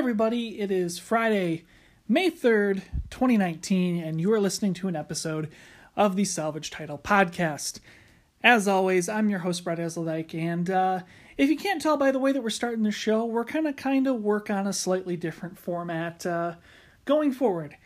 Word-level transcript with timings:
everybody, 0.00 0.58
it 0.58 0.70
is 0.70 0.98
Friday, 0.98 1.62
May 2.08 2.30
3rd, 2.30 2.80
2019, 3.10 4.02
and 4.02 4.18
you 4.18 4.32
are 4.32 4.40
listening 4.40 4.72
to 4.72 4.88
an 4.88 4.96
episode 4.96 5.50
of 5.94 6.16
the 6.16 6.24
Salvage 6.24 6.70
Title 6.70 6.96
Podcast. 6.96 7.80
As 8.42 8.66
always, 8.66 9.10
I'm 9.10 9.28
your 9.28 9.40
host, 9.40 9.62
Brett 9.62 9.76
Esledyke, 9.76 10.34
and 10.34 10.70
uh, 10.70 11.00
if 11.36 11.50
you 11.50 11.56
can't 11.58 11.82
tell 11.82 11.98
by 11.98 12.12
the 12.12 12.18
way 12.18 12.32
that 12.32 12.42
we're 12.42 12.48
starting 12.48 12.82
the 12.82 12.90
show, 12.90 13.26
we're 13.26 13.44
kind 13.44 13.66
of 13.66 13.76
kind 13.76 14.06
of 14.06 14.22
work 14.22 14.48
on 14.48 14.66
a 14.66 14.72
slightly 14.72 15.18
different 15.18 15.58
format 15.58 16.24
uh, 16.24 16.54
going 17.04 17.30
forward. 17.30 17.76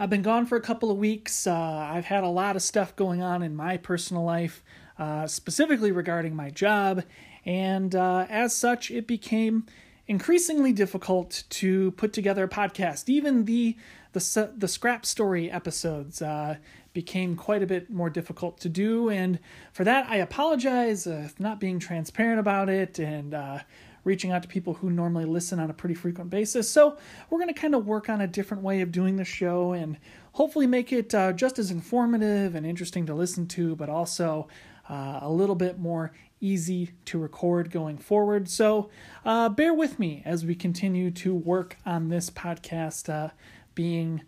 I've 0.00 0.08
been 0.08 0.22
gone 0.22 0.46
for 0.46 0.56
a 0.56 0.62
couple 0.62 0.90
of 0.90 0.96
weeks. 0.96 1.46
Uh, 1.46 1.54
I've 1.54 2.06
had 2.06 2.24
a 2.24 2.28
lot 2.28 2.56
of 2.56 2.62
stuff 2.62 2.96
going 2.96 3.20
on 3.20 3.42
in 3.42 3.54
my 3.54 3.76
personal 3.76 4.24
life, 4.24 4.64
uh, 4.98 5.26
specifically 5.26 5.92
regarding 5.92 6.34
my 6.34 6.48
job, 6.48 7.02
and 7.44 7.94
uh, 7.94 8.24
as 8.30 8.56
such, 8.56 8.90
it 8.90 9.06
became 9.06 9.66
increasingly 10.06 10.72
difficult 10.72 11.44
to 11.48 11.90
put 11.92 12.12
together 12.12 12.44
a 12.44 12.48
podcast. 12.48 13.08
Even 13.08 13.44
the 13.44 13.76
the 14.12 14.52
the 14.56 14.68
scrap 14.68 15.04
story 15.04 15.50
episodes 15.50 16.22
uh, 16.22 16.56
became 16.92 17.34
quite 17.36 17.62
a 17.62 17.66
bit 17.66 17.90
more 17.90 18.10
difficult 18.10 18.60
to 18.60 18.68
do, 18.68 19.10
and 19.10 19.38
for 19.72 19.84
that 19.84 20.08
I 20.08 20.16
apologize. 20.16 21.06
Uh, 21.06 21.28
not 21.38 21.60
being 21.60 21.78
transparent 21.78 22.38
about 22.38 22.68
it 22.68 22.98
and 22.98 23.34
uh, 23.34 23.58
reaching 24.04 24.30
out 24.30 24.42
to 24.42 24.48
people 24.48 24.74
who 24.74 24.90
normally 24.90 25.24
listen 25.24 25.58
on 25.58 25.70
a 25.70 25.74
pretty 25.74 25.94
frequent 25.94 26.30
basis. 26.30 26.68
So 26.68 26.96
we're 27.30 27.38
going 27.38 27.52
to 27.52 27.60
kind 27.60 27.74
of 27.74 27.86
work 27.86 28.08
on 28.08 28.20
a 28.20 28.26
different 28.26 28.62
way 28.62 28.82
of 28.82 28.92
doing 28.92 29.16
the 29.16 29.24
show 29.24 29.72
and 29.72 29.96
hopefully 30.32 30.66
make 30.66 30.92
it 30.92 31.14
uh, 31.14 31.32
just 31.32 31.58
as 31.58 31.70
informative 31.70 32.54
and 32.54 32.66
interesting 32.66 33.06
to 33.06 33.14
listen 33.14 33.46
to, 33.48 33.74
but 33.76 33.88
also 33.88 34.46
uh, 34.88 35.20
a 35.22 35.30
little 35.30 35.54
bit 35.54 35.78
more 35.78 36.12
easy 36.44 36.90
to 37.06 37.18
record 37.18 37.70
going 37.70 37.96
forward. 37.96 38.48
So 38.48 38.90
uh, 39.24 39.48
bear 39.48 39.72
with 39.72 39.98
me 39.98 40.22
as 40.24 40.44
we 40.44 40.54
continue 40.54 41.10
to 41.12 41.34
work 41.34 41.78
on 41.86 42.08
this 42.08 42.30
podcast 42.30 43.08
uh, 43.08 43.30
being, 43.74 44.22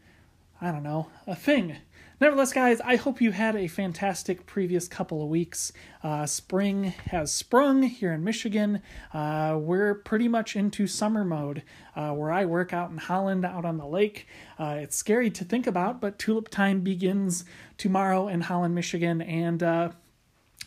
I 0.61 0.73
don't 0.73 0.83
know, 0.83 1.09
a 1.27 1.37
thing. 1.37 1.77
Nevertheless, 2.19 2.55
guys, 2.55 2.81
I 2.81 2.97
hope 2.97 3.21
you 3.21 3.33
had 3.33 3.57
a 3.57 3.67
fantastic 3.67 4.47
previous 4.47 4.89
couple 4.89 5.23
of 5.23 5.29
weeks. 5.29 5.71
Uh, 6.03 6.25
spring 6.25 6.85
has 7.11 7.31
sprung 7.31 7.83
here 7.83 8.15
in 8.15 8.25
Michigan. 8.25 8.81
Uh, 9.13 9.59
we're 9.61 9.97
pretty 9.97 10.27
much 10.27 10.57
into 10.57 10.87
summer 10.87 11.27
mode 11.27 11.63
uh, 11.95 12.13
where 12.13 12.33
I 12.33 12.47
work 12.47 12.73
out 12.73 12.91
in 12.91 12.97
Holland, 12.97 13.45
out 13.45 13.67
on 13.67 13.77
the 13.77 13.87
lake. 13.87 14.27
Uh, 14.59 14.77
it's 14.79 14.97
scary 14.97 15.29
to 15.29 15.45
think 15.45 15.67
about, 15.67 16.01
but 16.01 16.19
tulip 16.19 16.49
time 16.49 16.81
begins 16.81 17.45
tomorrow 17.77 18.29
in 18.29 18.41
Holland, 18.41 18.75
Michigan, 18.75 19.21
and 19.21 19.63
uh, 19.63 19.91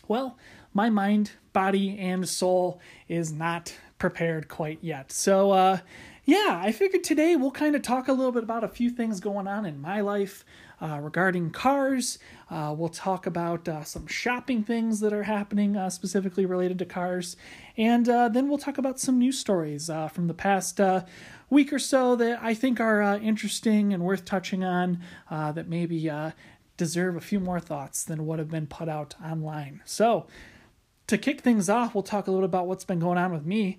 well, 0.06 0.38
my 0.72 0.90
mind, 0.90 1.32
body, 1.52 1.98
and 1.98 2.28
soul 2.28 2.80
is 3.08 3.32
not 3.32 3.74
prepared 3.98 4.48
quite 4.48 4.78
yet. 4.80 5.12
So, 5.12 5.50
uh, 5.52 5.78
yeah, 6.24 6.60
I 6.62 6.72
figured 6.72 7.02
today 7.02 7.34
we'll 7.36 7.50
kind 7.50 7.74
of 7.74 7.82
talk 7.82 8.08
a 8.08 8.12
little 8.12 8.32
bit 8.32 8.42
about 8.42 8.62
a 8.62 8.68
few 8.68 8.90
things 8.90 9.20
going 9.20 9.48
on 9.48 9.66
in 9.66 9.80
my 9.80 10.00
life 10.00 10.44
uh, 10.80 10.98
regarding 11.00 11.50
cars. 11.50 12.18
Uh, 12.50 12.74
we'll 12.76 12.88
talk 12.88 13.26
about 13.26 13.68
uh, 13.68 13.84
some 13.84 14.06
shopping 14.06 14.62
things 14.62 15.00
that 15.00 15.12
are 15.12 15.24
happening 15.24 15.76
uh, 15.76 15.90
specifically 15.90 16.46
related 16.46 16.78
to 16.78 16.84
cars. 16.84 17.36
And 17.76 18.08
uh, 18.08 18.28
then 18.28 18.48
we'll 18.48 18.58
talk 18.58 18.78
about 18.78 19.00
some 19.00 19.18
news 19.18 19.38
stories 19.38 19.90
uh, 19.90 20.08
from 20.08 20.26
the 20.26 20.34
past 20.34 20.80
week 21.50 21.72
or 21.72 21.78
so 21.78 22.16
that 22.16 22.40
I 22.42 22.54
think 22.54 22.80
are 22.80 23.02
interesting 23.16 23.92
and 23.92 24.02
worth 24.02 24.24
touching 24.24 24.64
on 24.64 25.00
that 25.30 25.68
maybe 25.68 26.10
deserve 26.76 27.16
a 27.16 27.20
few 27.20 27.40
more 27.40 27.60
thoughts 27.60 28.04
than 28.04 28.24
what 28.24 28.38
have 28.38 28.48
been 28.48 28.66
put 28.66 28.88
out 28.88 29.14
online. 29.22 29.82
So, 29.84 30.26
to 31.10 31.18
kick 31.18 31.40
things 31.40 31.68
off, 31.68 31.94
we'll 31.94 32.02
talk 32.02 32.28
a 32.28 32.30
little 32.30 32.44
about 32.44 32.68
what's 32.68 32.84
been 32.84 33.00
going 33.00 33.18
on 33.18 33.32
with 33.32 33.44
me. 33.44 33.78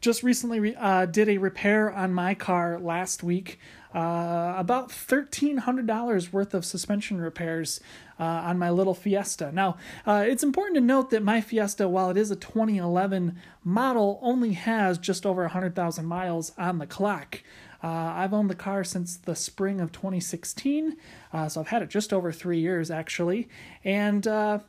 Just 0.00 0.22
recently 0.22 0.74
uh, 0.74 1.04
did 1.06 1.28
a 1.28 1.36
repair 1.36 1.92
on 1.92 2.14
my 2.14 2.34
car 2.34 2.78
last 2.78 3.22
week. 3.22 3.58
Uh, 3.94 4.54
about 4.56 4.88
$1,300 4.88 6.32
worth 6.32 6.54
of 6.54 6.64
suspension 6.64 7.20
repairs 7.20 7.80
uh, 8.18 8.24
on 8.24 8.58
my 8.58 8.70
little 8.70 8.94
Fiesta. 8.94 9.52
Now, 9.52 9.76
uh, 10.06 10.24
it's 10.26 10.42
important 10.42 10.76
to 10.76 10.80
note 10.80 11.10
that 11.10 11.22
my 11.22 11.42
Fiesta, 11.42 11.88
while 11.88 12.08
it 12.10 12.16
is 12.16 12.30
a 12.30 12.36
2011 12.36 13.38
model, 13.62 14.18
only 14.22 14.54
has 14.54 14.98
just 14.98 15.24
over 15.26 15.42
100,000 15.42 16.06
miles 16.06 16.52
on 16.56 16.78
the 16.78 16.86
clock. 16.86 17.42
Uh, 17.82 17.88
I've 17.88 18.32
owned 18.32 18.48
the 18.48 18.54
car 18.54 18.82
since 18.82 19.18
the 19.18 19.36
spring 19.36 19.78
of 19.78 19.92
2016, 19.92 20.96
uh, 21.34 21.48
so 21.50 21.60
I've 21.60 21.68
had 21.68 21.82
it 21.82 21.90
just 21.90 22.14
over 22.14 22.32
three 22.32 22.58
years 22.58 22.90
actually. 22.90 23.46
And 23.84 24.26
uh, 24.26 24.60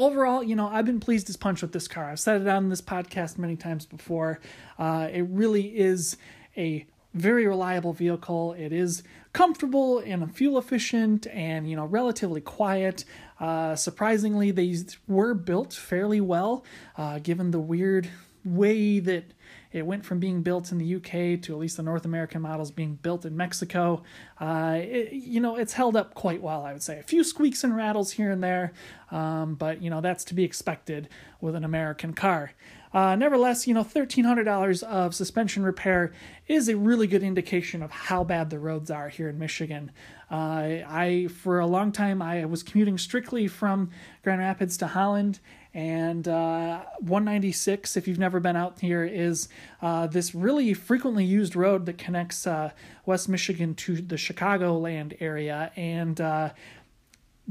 overall, 0.00 0.42
you 0.42 0.56
know, 0.56 0.68
I've 0.68 0.86
been 0.86 1.00
pleased 1.00 1.28
as 1.28 1.36
punch 1.36 1.62
with 1.62 1.72
this 1.72 1.86
car. 1.86 2.10
I've 2.10 2.20
said 2.20 2.40
it 2.40 2.48
on 2.48 2.68
this 2.68 2.80
podcast 2.80 3.38
many 3.38 3.56
times 3.56 3.86
before. 3.86 4.40
Uh, 4.78 5.08
it 5.12 5.26
really 5.28 5.66
is 5.78 6.16
a 6.56 6.86
very 7.14 7.46
reliable 7.46 7.92
vehicle. 7.92 8.54
It 8.54 8.72
is 8.72 9.02
comfortable 9.32 9.98
and 9.98 10.34
fuel 10.34 10.58
efficient 10.58 11.26
and 11.28 11.68
you 11.68 11.76
know 11.76 11.84
relatively 11.84 12.40
quiet. 12.40 13.04
Uh, 13.38 13.74
surprisingly, 13.74 14.50
these 14.50 14.98
were 15.06 15.34
built 15.34 15.72
fairly 15.72 16.20
well, 16.20 16.64
uh, 16.96 17.18
given 17.18 17.50
the 17.50 17.60
weird 17.60 18.08
way 18.44 19.00
that 19.00 19.24
it 19.72 19.86
went 19.86 20.04
from 20.04 20.18
being 20.18 20.42
built 20.42 20.72
in 20.72 20.78
the 20.78 20.96
UK 20.96 21.40
to 21.42 21.52
at 21.52 21.58
least 21.58 21.76
the 21.76 21.82
North 21.82 22.04
American 22.04 22.42
models 22.42 22.70
being 22.70 22.96
built 22.96 23.24
in 23.24 23.36
Mexico. 23.36 24.02
Uh, 24.40 24.78
it, 24.80 25.12
you 25.12 25.40
know, 25.40 25.56
it's 25.56 25.74
held 25.74 25.96
up 25.96 26.14
quite 26.14 26.42
well, 26.42 26.64
I 26.64 26.72
would 26.72 26.82
say. 26.82 26.98
A 26.98 27.02
few 27.02 27.22
squeaks 27.22 27.62
and 27.62 27.76
rattles 27.76 28.12
here 28.12 28.30
and 28.30 28.42
there, 28.42 28.72
um, 29.10 29.54
but 29.54 29.80
you 29.82 29.90
know 29.90 30.00
that's 30.00 30.24
to 30.24 30.34
be 30.34 30.44
expected 30.44 31.08
with 31.40 31.54
an 31.54 31.64
American 31.64 32.14
car. 32.14 32.52
Uh, 32.92 33.14
nevertheless, 33.14 33.66
you 33.66 33.74
know, 33.74 33.84
$1,300 33.84 34.82
of 34.82 35.14
suspension 35.14 35.62
repair 35.62 36.12
is 36.48 36.68
a 36.68 36.76
really 36.76 37.06
good 37.06 37.22
indication 37.22 37.82
of 37.82 37.90
how 37.90 38.24
bad 38.24 38.50
the 38.50 38.58
roads 38.58 38.90
are 38.90 39.08
here 39.08 39.28
in 39.28 39.38
Michigan. 39.38 39.92
Uh, 40.30 40.82
I, 40.88 41.28
for 41.28 41.60
a 41.60 41.66
long 41.66 41.92
time, 41.92 42.20
I 42.20 42.44
was 42.44 42.62
commuting 42.62 42.98
strictly 42.98 43.46
from 43.46 43.90
Grand 44.22 44.40
Rapids 44.40 44.76
to 44.78 44.88
Holland, 44.88 45.38
and 45.72 46.26
uh, 46.26 46.82
196, 46.98 47.96
if 47.96 48.08
you've 48.08 48.18
never 48.18 48.40
been 48.40 48.56
out 48.56 48.80
here, 48.80 49.04
is 49.04 49.48
uh, 49.82 50.08
this 50.08 50.34
really 50.34 50.74
frequently 50.74 51.24
used 51.24 51.54
road 51.54 51.86
that 51.86 51.96
connects 51.96 52.44
uh, 52.44 52.72
West 53.06 53.28
Michigan 53.28 53.74
to 53.76 54.00
the 54.00 54.16
Chicagoland 54.16 55.16
area. 55.20 55.70
And 55.76 56.20
uh, 56.20 56.50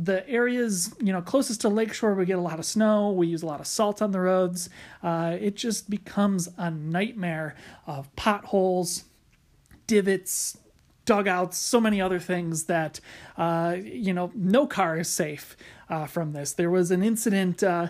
the 0.01 0.27
areas 0.29 0.95
you 1.01 1.11
know 1.11 1.21
closest 1.21 1.59
to 1.61 1.67
lakeshore 1.67 2.13
we 2.13 2.25
get 2.25 2.37
a 2.37 2.41
lot 2.41 2.57
of 2.57 2.65
snow 2.65 3.11
we 3.11 3.27
use 3.27 3.43
a 3.43 3.45
lot 3.45 3.59
of 3.59 3.67
salt 3.67 4.01
on 4.01 4.11
the 4.11 4.19
roads. 4.19 4.69
Uh, 5.03 5.35
it 5.39 5.55
just 5.55 5.89
becomes 5.89 6.47
a 6.57 6.71
nightmare 6.71 7.55
of 7.85 8.13
potholes 8.15 9.03
divots 9.87 10.57
dugouts 11.05 11.57
so 11.57 11.81
many 11.81 11.99
other 11.99 12.19
things 12.19 12.65
that 12.65 12.99
uh, 13.37 13.75
you 13.83 14.13
know 14.13 14.31
no 14.35 14.67
car 14.67 14.97
is 14.97 15.09
safe 15.09 15.57
uh, 15.89 16.05
from 16.05 16.33
this. 16.33 16.53
There 16.53 16.69
was 16.69 16.91
an 16.91 17.03
incident 17.03 17.63
uh, 17.63 17.87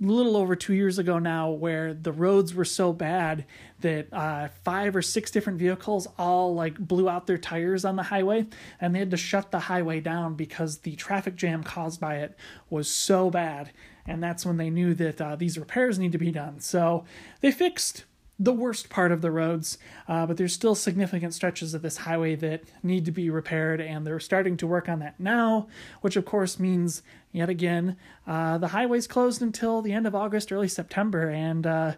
little 0.00 0.36
over 0.36 0.56
two 0.56 0.72
years 0.72 0.98
ago 0.98 1.18
now 1.18 1.50
where 1.50 1.92
the 1.92 2.12
roads 2.12 2.54
were 2.54 2.64
so 2.64 2.92
bad 2.92 3.44
that 3.80 4.12
uh, 4.12 4.48
five 4.64 4.96
or 4.96 5.02
six 5.02 5.30
different 5.30 5.58
vehicles 5.58 6.08
all 6.18 6.54
like 6.54 6.78
blew 6.78 7.08
out 7.08 7.26
their 7.26 7.38
tires 7.38 7.84
on 7.84 7.96
the 7.96 8.04
highway 8.04 8.46
and 8.80 8.94
they 8.94 8.98
had 8.98 9.10
to 9.10 9.16
shut 9.16 9.50
the 9.50 9.60
highway 9.60 10.00
down 10.00 10.34
because 10.34 10.78
the 10.78 10.96
traffic 10.96 11.36
jam 11.36 11.62
caused 11.62 12.00
by 12.00 12.16
it 12.16 12.34
was 12.70 12.90
so 12.90 13.30
bad. 13.30 13.70
And 14.06 14.22
that's 14.22 14.46
when 14.46 14.56
they 14.56 14.70
knew 14.70 14.94
that 14.94 15.20
uh, 15.20 15.36
these 15.36 15.58
repairs 15.58 15.98
need 15.98 16.12
to 16.12 16.18
be 16.18 16.32
done. 16.32 16.60
So 16.60 17.04
they 17.42 17.52
fixed 17.52 18.04
the 18.40 18.52
worst 18.54 18.88
part 18.88 19.12
of 19.12 19.20
the 19.20 19.30
roads, 19.30 19.76
uh, 20.08 20.24
but 20.24 20.38
there's 20.38 20.54
still 20.54 20.74
significant 20.74 21.34
stretches 21.34 21.74
of 21.74 21.82
this 21.82 21.98
highway 21.98 22.34
that 22.34 22.62
need 22.82 23.04
to 23.04 23.12
be 23.12 23.28
repaired, 23.28 23.82
and 23.82 24.06
they're 24.06 24.18
starting 24.18 24.56
to 24.56 24.66
work 24.66 24.88
on 24.88 24.98
that 25.00 25.20
now, 25.20 25.68
which 26.00 26.16
of 26.16 26.24
course 26.24 26.58
means, 26.58 27.02
yet 27.32 27.48
again, 27.48 27.96
uh, 28.26 28.58
the 28.58 28.68
highway's 28.68 29.06
closed 29.06 29.42
until 29.42 29.82
the 29.82 29.92
end 29.92 30.06
of 30.06 30.14
August, 30.14 30.52
early 30.52 30.68
September, 30.68 31.28
and 31.28 31.66
uh, 31.66 31.92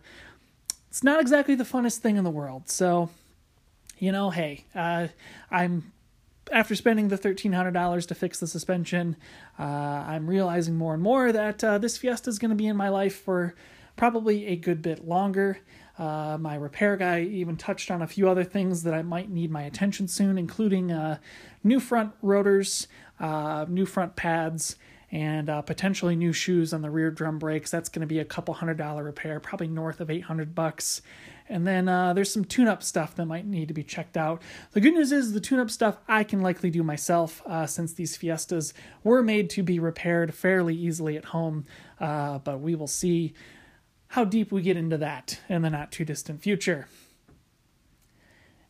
it's 0.88 1.02
not 1.02 1.20
exactly 1.20 1.54
the 1.54 1.64
funnest 1.64 1.98
thing 1.98 2.16
in 2.16 2.24
the 2.24 2.30
world. 2.30 2.68
So, 2.68 3.10
you 3.98 4.12
know, 4.12 4.30
hey, 4.30 4.64
uh, 4.74 5.08
I'm 5.50 5.92
after 6.50 6.74
spending 6.74 7.08
the 7.08 7.18
$1,300 7.18 8.06
to 8.06 8.14
fix 8.14 8.40
the 8.40 8.46
suspension, 8.46 9.16
uh, 9.58 9.62
I'm 9.62 10.28
realizing 10.28 10.74
more 10.74 10.94
and 10.94 11.02
more 11.02 11.32
that 11.32 11.62
uh, 11.62 11.78
this 11.78 11.96
Fiesta 11.96 12.28
is 12.30 12.38
going 12.38 12.50
to 12.50 12.56
be 12.56 12.66
in 12.66 12.76
my 12.76 12.88
life 12.88 13.16
for 13.16 13.54
probably 13.96 14.46
a 14.46 14.56
good 14.56 14.82
bit 14.82 15.06
longer. 15.06 15.58
Uh, 15.98 16.36
my 16.40 16.54
repair 16.54 16.96
guy 16.96 17.22
even 17.22 17.56
touched 17.56 17.90
on 17.90 18.02
a 18.02 18.06
few 18.06 18.28
other 18.28 18.44
things 18.44 18.82
that 18.82 18.94
I 18.94 19.02
might 19.02 19.30
need 19.30 19.50
my 19.50 19.62
attention 19.62 20.08
soon, 20.08 20.38
including 20.38 20.90
uh, 20.90 21.18
new 21.62 21.80
front 21.80 22.12
rotors, 22.22 22.88
uh, 23.20 23.66
new 23.68 23.86
front 23.86 24.16
pads, 24.16 24.76
and 25.12 25.50
uh, 25.50 25.60
potentially 25.60 26.16
new 26.16 26.32
shoes 26.32 26.72
on 26.72 26.80
the 26.80 26.90
rear 26.90 27.10
drum 27.10 27.38
brakes. 27.38 27.70
That's 27.70 27.90
going 27.90 28.00
to 28.00 28.06
be 28.06 28.18
a 28.18 28.24
couple 28.24 28.54
hundred 28.54 28.78
dollar 28.78 29.04
repair, 29.04 29.38
probably 29.38 29.68
north 29.68 30.00
of 30.00 30.10
800 30.10 30.54
bucks. 30.54 31.02
And 31.50 31.66
then 31.66 31.86
uh, 31.86 32.14
there's 32.14 32.32
some 32.32 32.46
tune 32.46 32.66
up 32.66 32.82
stuff 32.82 33.14
that 33.16 33.26
might 33.26 33.46
need 33.46 33.68
to 33.68 33.74
be 33.74 33.82
checked 33.82 34.16
out. 34.16 34.40
The 34.72 34.80
good 34.80 34.94
news 34.94 35.12
is 35.12 35.34
the 35.34 35.40
tune 35.40 35.60
up 35.60 35.70
stuff 35.70 35.98
I 36.08 36.24
can 36.24 36.40
likely 36.40 36.70
do 36.70 36.82
myself 36.82 37.42
uh, 37.44 37.66
since 37.66 37.92
these 37.92 38.16
Fiestas 38.16 38.72
were 39.04 39.22
made 39.22 39.50
to 39.50 39.62
be 39.62 39.78
repaired 39.78 40.34
fairly 40.34 40.74
easily 40.74 41.18
at 41.18 41.26
home. 41.26 41.66
but 41.98 42.60
we 42.60 42.74
will 42.74 42.86
see 42.86 43.34
how 44.08 44.24
deep 44.24 44.50
we 44.50 44.62
get 44.62 44.76
into 44.78 44.96
that 44.98 45.40
in 45.48 45.62
the 45.62 45.70
not 45.70 45.92
too 45.92 46.06
distant 46.06 46.42
future. 46.42 46.88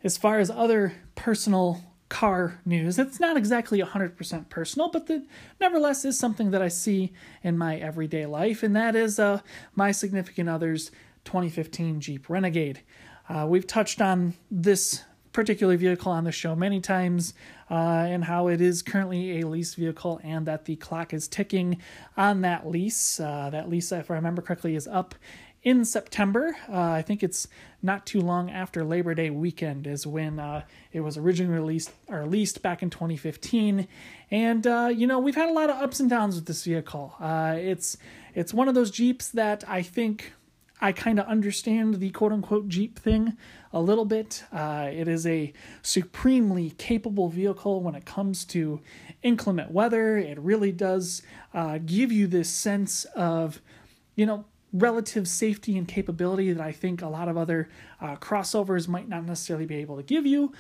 as 0.03 0.17
far 0.17 0.41
as 0.41 0.51
other 0.51 0.95
personal 1.15 1.92
car 2.13 2.61
news, 2.67 2.99
it's 2.99 3.19
not 3.19 3.39
exactly 3.39 3.81
100% 3.81 4.51
personal, 4.51 4.91
but 4.91 5.07
the, 5.07 5.25
nevertheless 5.59 6.05
is 6.05 6.19
something 6.19 6.51
that 6.51 6.61
I 6.61 6.69
see 6.69 7.11
in 7.43 7.57
my 7.57 7.77
everyday 7.79 8.27
life, 8.27 8.63
and 8.63 8.77
that 8.77 8.95
is 8.95 9.19
uh, 9.19 9.41
my 9.75 9.93
significant 9.93 10.47
other's 10.47 10.91
2015 11.25 12.03
Jeep 12.03 12.29
Renegade. 12.29 12.81
Uh, 13.31 13.47
we've 13.49 13.67
touched 13.67 14.03
on 14.03 14.35
this 14.51 15.05
particular 15.33 15.79
vehicle 15.79 16.13
on 16.13 16.25
the 16.25 16.33
show 16.33 16.55
many 16.55 16.83
times 16.83 17.33
uh, 17.71 18.05
and 18.07 18.25
how 18.25 18.49
it 18.49 18.61
is 18.61 18.83
currently 18.83 19.41
a 19.41 19.47
lease 19.47 19.75
vehicle 19.75 20.21
and 20.23 20.45
that 20.45 20.67
the 20.67 20.77
clock 20.77 21.15
is 21.15 21.27
ticking 21.27 21.81
on 22.19 22.43
that 22.43 22.69
lease. 22.69 23.19
Uh, 23.21 23.49
that 23.51 23.71
lease, 23.71 23.91
if 23.91 24.11
I 24.11 24.15
remember 24.17 24.43
correctly, 24.43 24.77
is 24.77 24.87
up 24.87 25.15
in 25.63 25.85
September. 25.85 26.57
Uh, 26.69 26.91
I 26.91 27.03
think 27.03 27.23
it's 27.23 27.47
not 27.83 28.07
too 28.07 28.21
long 28.21 28.51
after 28.51 28.85
Labor 28.85 29.15
Day 29.15 29.31
weekend 29.31 29.87
is 29.87 30.07
when 30.07 30.39
uh, 30.39 30.65
it 30.93 31.01
was 31.01 31.17
originally 31.17 31.55
released 31.55 31.93
or 32.09 32.27
leased 32.27 32.63
back 32.63 32.83
in 32.83 32.91
2015. 32.91 33.87
And 34.31 34.67
uh, 34.67 34.91
you 34.93 35.07
know 35.07 35.19
we've 35.19 35.35
had 35.35 35.49
a 35.49 35.53
lot 35.53 35.71
of 35.71 35.77
ups 35.77 36.01
and 36.01 36.11
downs 36.11 36.35
with 36.35 36.47
this 36.47 36.65
vehicle. 36.65 37.15
Uh, 37.21 37.57
it's 37.59 37.97
it's 38.35 38.53
one 38.53 38.69
of 38.69 38.75
those 38.75 38.91
Jeeps 38.91 39.29
that 39.31 39.65
I 39.69 39.83
think 39.83 40.33
I 40.81 40.91
kind 40.91 41.21
of 41.21 41.27
understand 41.27 42.01
the 42.01 42.11
quote 42.11 42.33
unquote 42.33 42.69
Jeep 42.69 42.99
thing 42.99 43.37
a 43.73 43.81
little 43.81 44.05
bit. 44.05 44.43
Uh, 44.53 44.91
it 44.93 45.07
is 45.07 45.27
a 45.27 45.53
supremely 45.81 46.71
capable 46.71 47.29
vehicle 47.29 47.81
when 47.81 47.95
it 47.95 48.05
comes 48.05 48.45
to 48.47 48.81
inclement 49.23 49.71
weather. 49.71 50.19
It 50.19 50.41
really 50.41 50.73
does 50.73 51.23
uh, 51.55 51.79
give 51.79 52.11
you 52.11 52.27
this 52.27 52.51
sense 52.51 53.05
of, 53.15 53.63
you 54.17 54.27
know, 54.27 54.45
relative 54.73 55.29
safety 55.29 55.77
and 55.77 55.87
capability 55.87 56.53
that 56.53 56.63
I 56.63 56.73
think 56.73 57.03
a 57.03 57.09
lot 57.09 57.29
of 57.29 57.37
other 57.37 57.69
uh, 58.01 58.17
crossovers 58.17 58.89
might 58.89 59.09
not 59.09 59.25
necessarily 59.25 59.67
be 59.67 59.77
able 59.77 59.97
to 59.97 60.03
give 60.03 60.27
you, 60.27 60.53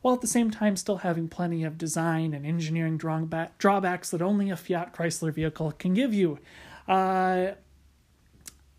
while 0.00 0.14
at 0.14 0.20
the 0.20 0.26
same 0.26 0.50
time 0.50 0.76
still 0.76 0.98
having 0.98 1.28
plenty 1.28 1.64
of 1.64 1.76
design 1.76 2.32
and 2.32 2.46
engineering 2.46 2.96
drawbacks 2.96 4.10
that 4.10 4.22
only 4.22 4.50
a 4.50 4.56
Fiat 4.56 4.94
Chrysler 4.94 5.32
vehicle 5.32 5.72
can 5.72 5.92
give 5.92 6.14
you. 6.14 6.38
Uh, 6.86 7.48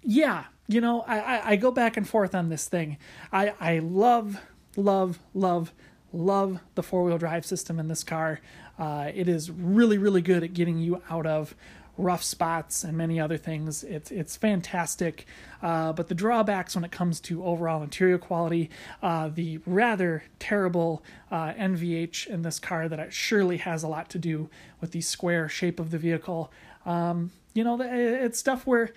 yeah, 0.02 0.46
you 0.68 0.82
know, 0.82 1.02
I, 1.02 1.20
I, 1.20 1.50
I 1.52 1.56
go 1.56 1.72
back 1.72 1.98
and 1.98 2.08
forth 2.08 2.34
on 2.34 2.50
this 2.50 2.68
thing. 2.68 2.98
I, 3.32 3.54
I 3.60 3.80
love, 3.80 4.42
love, 4.76 5.20
love, 5.34 5.74
love 6.14 6.60
the 6.76 6.84
four 6.84 7.04
wheel 7.04 7.18
drive 7.18 7.46
system 7.46 7.80
in 7.80 7.88
this 7.88 8.04
car. 8.04 8.40
Uh, 8.78 9.12
it 9.14 9.28
is 9.28 9.52
really, 9.52 9.98
really 9.98 10.22
good 10.22 10.44
at 10.44 10.54
getting 10.54 10.78
you 10.78 11.02
out 11.10 11.26
of 11.26 11.54
rough 12.00 12.24
spots 12.24 12.84
and 12.84 12.98
many 12.98 13.20
other 13.20 13.38
things. 13.38 13.84
It's 13.84 14.10
it's 14.10 14.36
fantastic, 14.36 15.26
uh, 15.62 15.94
but 15.94 16.08
the 16.08 16.16
drawbacks 16.16 16.76
when 16.76 16.84
it 16.84 16.92
comes 16.92 17.20
to 17.22 17.44
overall 17.44 17.84
interior 17.84 18.18
quality, 18.18 18.70
uh, 19.04 19.30
the 19.30 19.60
rather 19.66 20.24
terrible 20.40 21.04
uh, 21.30 21.54
NVH 21.54 22.28
in 22.28 22.42
this 22.42 22.58
car 22.58 22.88
that 22.88 23.00
it 23.00 23.14
surely 23.14 23.58
has 23.58 23.84
a 23.84 23.88
lot 23.88 24.10
to 24.10 24.18
do 24.18 24.50
with 24.80 24.92
the 24.92 25.02
square 25.02 25.50
shape 25.50 25.80
of 25.80 25.92
the 25.92 25.98
vehicle. 25.98 26.52
Um, 26.86 27.32
you 27.54 27.64
know, 27.64 27.80
it's 27.82 28.40
stuff 28.40 28.66
where 28.66 28.94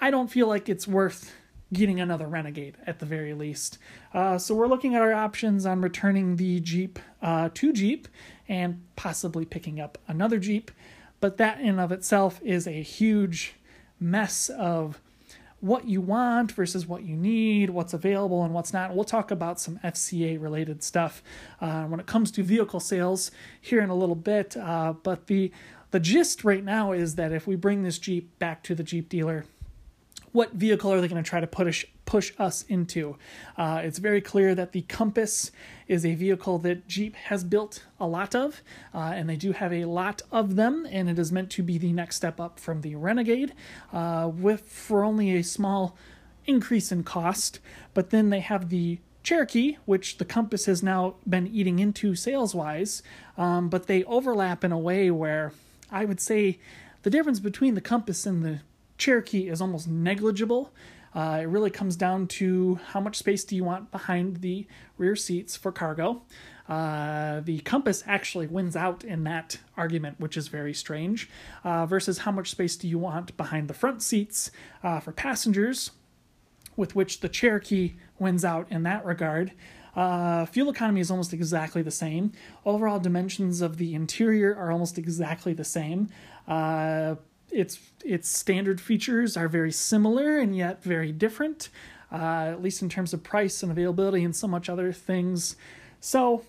I 0.00 0.10
don't 0.10 0.28
feel 0.28 0.48
like 0.48 0.68
it's 0.68 0.88
worth 0.88 1.32
getting 1.72 2.00
another 2.00 2.26
Renegade 2.26 2.76
at 2.84 2.98
the 2.98 3.06
very 3.06 3.32
least. 3.32 3.78
Uh, 4.12 4.38
so 4.38 4.56
we're 4.56 4.66
looking 4.66 4.96
at 4.96 5.02
our 5.02 5.12
options 5.12 5.64
on 5.64 5.80
returning 5.80 6.36
the 6.36 6.58
Jeep 6.58 6.98
uh, 7.22 7.50
to 7.54 7.72
Jeep 7.72 8.08
and 8.48 8.82
possibly 8.96 9.44
picking 9.44 9.78
up 9.78 9.96
another 10.08 10.38
Jeep. 10.40 10.72
But 11.20 11.36
that 11.36 11.60
in 11.60 11.78
of 11.78 11.92
itself 11.92 12.40
is 12.42 12.66
a 12.66 12.82
huge 12.82 13.54
mess 13.98 14.48
of 14.48 15.00
what 15.60 15.86
you 15.86 16.00
want 16.00 16.52
versus 16.52 16.86
what 16.86 17.02
you 17.02 17.14
need, 17.14 17.70
what's 17.70 17.92
available 17.92 18.42
and 18.42 18.54
what's 18.54 18.72
not. 18.72 18.94
We'll 18.94 19.04
talk 19.04 19.30
about 19.30 19.60
some 19.60 19.78
FCA 19.84 20.40
related 20.40 20.82
stuff 20.82 21.22
uh, 21.60 21.84
when 21.84 22.00
it 22.00 22.06
comes 22.06 22.30
to 22.32 22.42
vehicle 22.42 22.80
sales 22.80 23.30
here 23.60 23.80
in 23.82 23.90
a 23.90 23.94
little 23.94 24.14
bit. 24.14 24.56
Uh, 24.56 24.94
but 25.02 25.26
the 25.26 25.52
the 25.90 26.00
gist 26.00 26.44
right 26.44 26.64
now 26.64 26.92
is 26.92 27.16
that 27.16 27.32
if 27.32 27.46
we 27.46 27.56
bring 27.56 27.82
this 27.82 27.98
Jeep 27.98 28.38
back 28.38 28.62
to 28.62 28.74
the 28.74 28.84
Jeep 28.84 29.08
dealer, 29.08 29.44
what 30.32 30.52
vehicle 30.52 30.92
are 30.92 31.00
they 31.00 31.08
going 31.08 31.22
to 31.22 31.28
try 31.28 31.40
to 31.40 31.46
push 31.46 31.84
push 32.10 32.32
us 32.40 32.64
into? 32.68 33.16
Uh, 33.56 33.80
it's 33.84 33.98
very 33.98 34.20
clear 34.20 34.52
that 34.52 34.72
the 34.72 34.82
Compass 34.82 35.52
is 35.86 36.04
a 36.04 36.16
vehicle 36.16 36.58
that 36.58 36.88
Jeep 36.88 37.14
has 37.14 37.44
built 37.44 37.84
a 38.00 38.06
lot 38.06 38.34
of, 38.34 38.62
uh, 38.92 39.12
and 39.14 39.28
they 39.28 39.36
do 39.36 39.52
have 39.52 39.72
a 39.72 39.84
lot 39.84 40.20
of 40.32 40.56
them, 40.56 40.88
and 40.90 41.08
it 41.08 41.20
is 41.20 41.30
meant 41.30 41.50
to 41.50 41.62
be 41.62 41.78
the 41.78 41.92
next 41.92 42.16
step 42.16 42.40
up 42.40 42.58
from 42.58 42.80
the 42.80 42.96
Renegade, 42.96 43.52
uh, 43.92 44.28
with 44.34 44.62
for 44.62 45.04
only 45.04 45.36
a 45.36 45.44
small 45.44 45.96
increase 46.46 46.90
in 46.90 47.04
cost. 47.04 47.60
But 47.94 48.10
then 48.10 48.30
they 48.30 48.40
have 48.40 48.70
the 48.70 48.98
Cherokee, 49.22 49.76
which 49.84 50.18
the 50.18 50.24
Compass 50.24 50.64
has 50.64 50.82
now 50.82 51.14
been 51.28 51.46
eating 51.46 51.78
into 51.78 52.16
sales 52.16 52.56
wise, 52.56 53.04
um, 53.38 53.68
but 53.68 53.86
they 53.86 54.02
overlap 54.04 54.64
in 54.64 54.72
a 54.72 54.78
way 54.78 55.12
where 55.12 55.52
I 55.92 56.06
would 56.06 56.20
say 56.20 56.58
the 57.04 57.10
difference 57.10 57.38
between 57.38 57.76
the 57.76 57.80
Compass 57.80 58.26
and 58.26 58.42
the 58.42 58.60
Cherokee 58.98 59.48
is 59.48 59.60
almost 59.60 59.86
negligible. 59.86 60.72
Uh, 61.14 61.38
it 61.42 61.46
really 61.46 61.70
comes 61.70 61.96
down 61.96 62.26
to 62.26 62.78
how 62.88 63.00
much 63.00 63.16
space 63.16 63.44
do 63.44 63.56
you 63.56 63.64
want 63.64 63.90
behind 63.90 64.36
the 64.36 64.66
rear 64.96 65.16
seats 65.16 65.56
for 65.56 65.72
cargo. 65.72 66.22
Uh, 66.68 67.40
the 67.40 67.58
Compass 67.60 68.04
actually 68.06 68.46
wins 68.46 68.76
out 68.76 69.02
in 69.02 69.24
that 69.24 69.58
argument, 69.76 70.20
which 70.20 70.36
is 70.36 70.46
very 70.46 70.72
strange, 70.72 71.28
uh, 71.64 71.84
versus 71.84 72.18
how 72.18 72.30
much 72.30 72.50
space 72.50 72.76
do 72.76 72.86
you 72.86 72.98
want 72.98 73.36
behind 73.36 73.66
the 73.66 73.74
front 73.74 74.02
seats 74.02 74.52
uh, 74.84 75.00
for 75.00 75.10
passengers, 75.10 75.90
with 76.76 76.94
which 76.94 77.20
the 77.20 77.28
Cherokee 77.28 77.94
wins 78.20 78.44
out 78.44 78.70
in 78.70 78.84
that 78.84 79.04
regard. 79.04 79.52
Uh, 79.96 80.46
fuel 80.46 80.70
economy 80.70 81.00
is 81.00 81.10
almost 81.10 81.32
exactly 81.32 81.82
the 81.82 81.90
same. 81.90 82.30
Overall 82.64 83.00
dimensions 83.00 83.60
of 83.60 83.76
the 83.76 83.94
interior 83.94 84.54
are 84.54 84.70
almost 84.70 84.96
exactly 84.96 85.52
the 85.52 85.64
same. 85.64 86.08
Uh, 86.46 87.16
its 87.52 87.78
its 88.04 88.28
standard 88.28 88.80
features 88.80 89.36
are 89.36 89.48
very 89.48 89.72
similar 89.72 90.38
and 90.38 90.56
yet 90.56 90.82
very 90.82 91.12
different, 91.12 91.68
uh, 92.10 92.50
at 92.52 92.62
least 92.62 92.82
in 92.82 92.88
terms 92.88 93.12
of 93.12 93.22
price 93.22 93.62
and 93.62 93.70
availability 93.70 94.24
and 94.24 94.34
so 94.34 94.48
much 94.48 94.68
other 94.68 94.92
things. 94.92 95.56
So, 96.00 96.44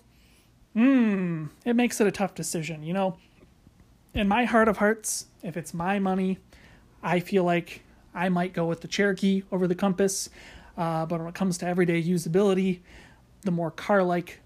hmm, 0.74 1.46
it 1.64 1.74
makes 1.74 2.00
it 2.00 2.06
a 2.06 2.10
tough 2.10 2.34
decision. 2.34 2.82
You 2.82 2.94
know, 2.94 3.16
in 4.14 4.28
my 4.28 4.44
heart 4.44 4.68
of 4.68 4.78
hearts, 4.78 5.26
if 5.42 5.56
it's 5.56 5.74
my 5.74 5.98
money, 5.98 6.38
I 7.02 7.20
feel 7.20 7.44
like 7.44 7.82
I 8.14 8.28
might 8.28 8.52
go 8.52 8.66
with 8.66 8.80
the 8.80 8.88
Cherokee 8.88 9.42
over 9.52 9.66
the 9.66 9.74
Compass. 9.74 10.30
Uh, 10.76 11.04
but 11.06 11.18
when 11.18 11.28
it 11.28 11.34
comes 11.34 11.58
to 11.58 11.66
everyday 11.66 12.02
usability, 12.02 12.80
the 13.42 13.50
more 13.50 13.70
car-like 13.70 14.40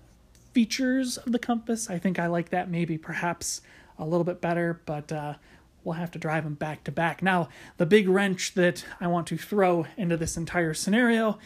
features 0.52 1.18
of 1.18 1.32
the 1.32 1.38
Compass, 1.38 1.90
I 1.90 1.98
think 1.98 2.18
I 2.18 2.26
like 2.26 2.50
that 2.50 2.70
maybe 2.70 2.98
perhaps 2.98 3.60
a 3.98 4.04
little 4.04 4.24
bit 4.24 4.40
better. 4.40 4.80
But 4.86 5.12
uh, 5.12 5.34
we'll 5.86 5.94
have 5.94 6.10
to 6.10 6.18
drive 6.18 6.42
them 6.42 6.54
back 6.54 6.82
to 6.84 6.90
back. 6.90 7.22
Now, 7.22 7.48
the 7.76 7.86
big 7.86 8.08
wrench 8.08 8.54
that 8.54 8.84
I 9.00 9.06
want 9.06 9.28
to 9.28 9.38
throw 9.38 9.86
into 9.96 10.16
this 10.16 10.36
entire 10.36 10.74
scenario 10.74 11.38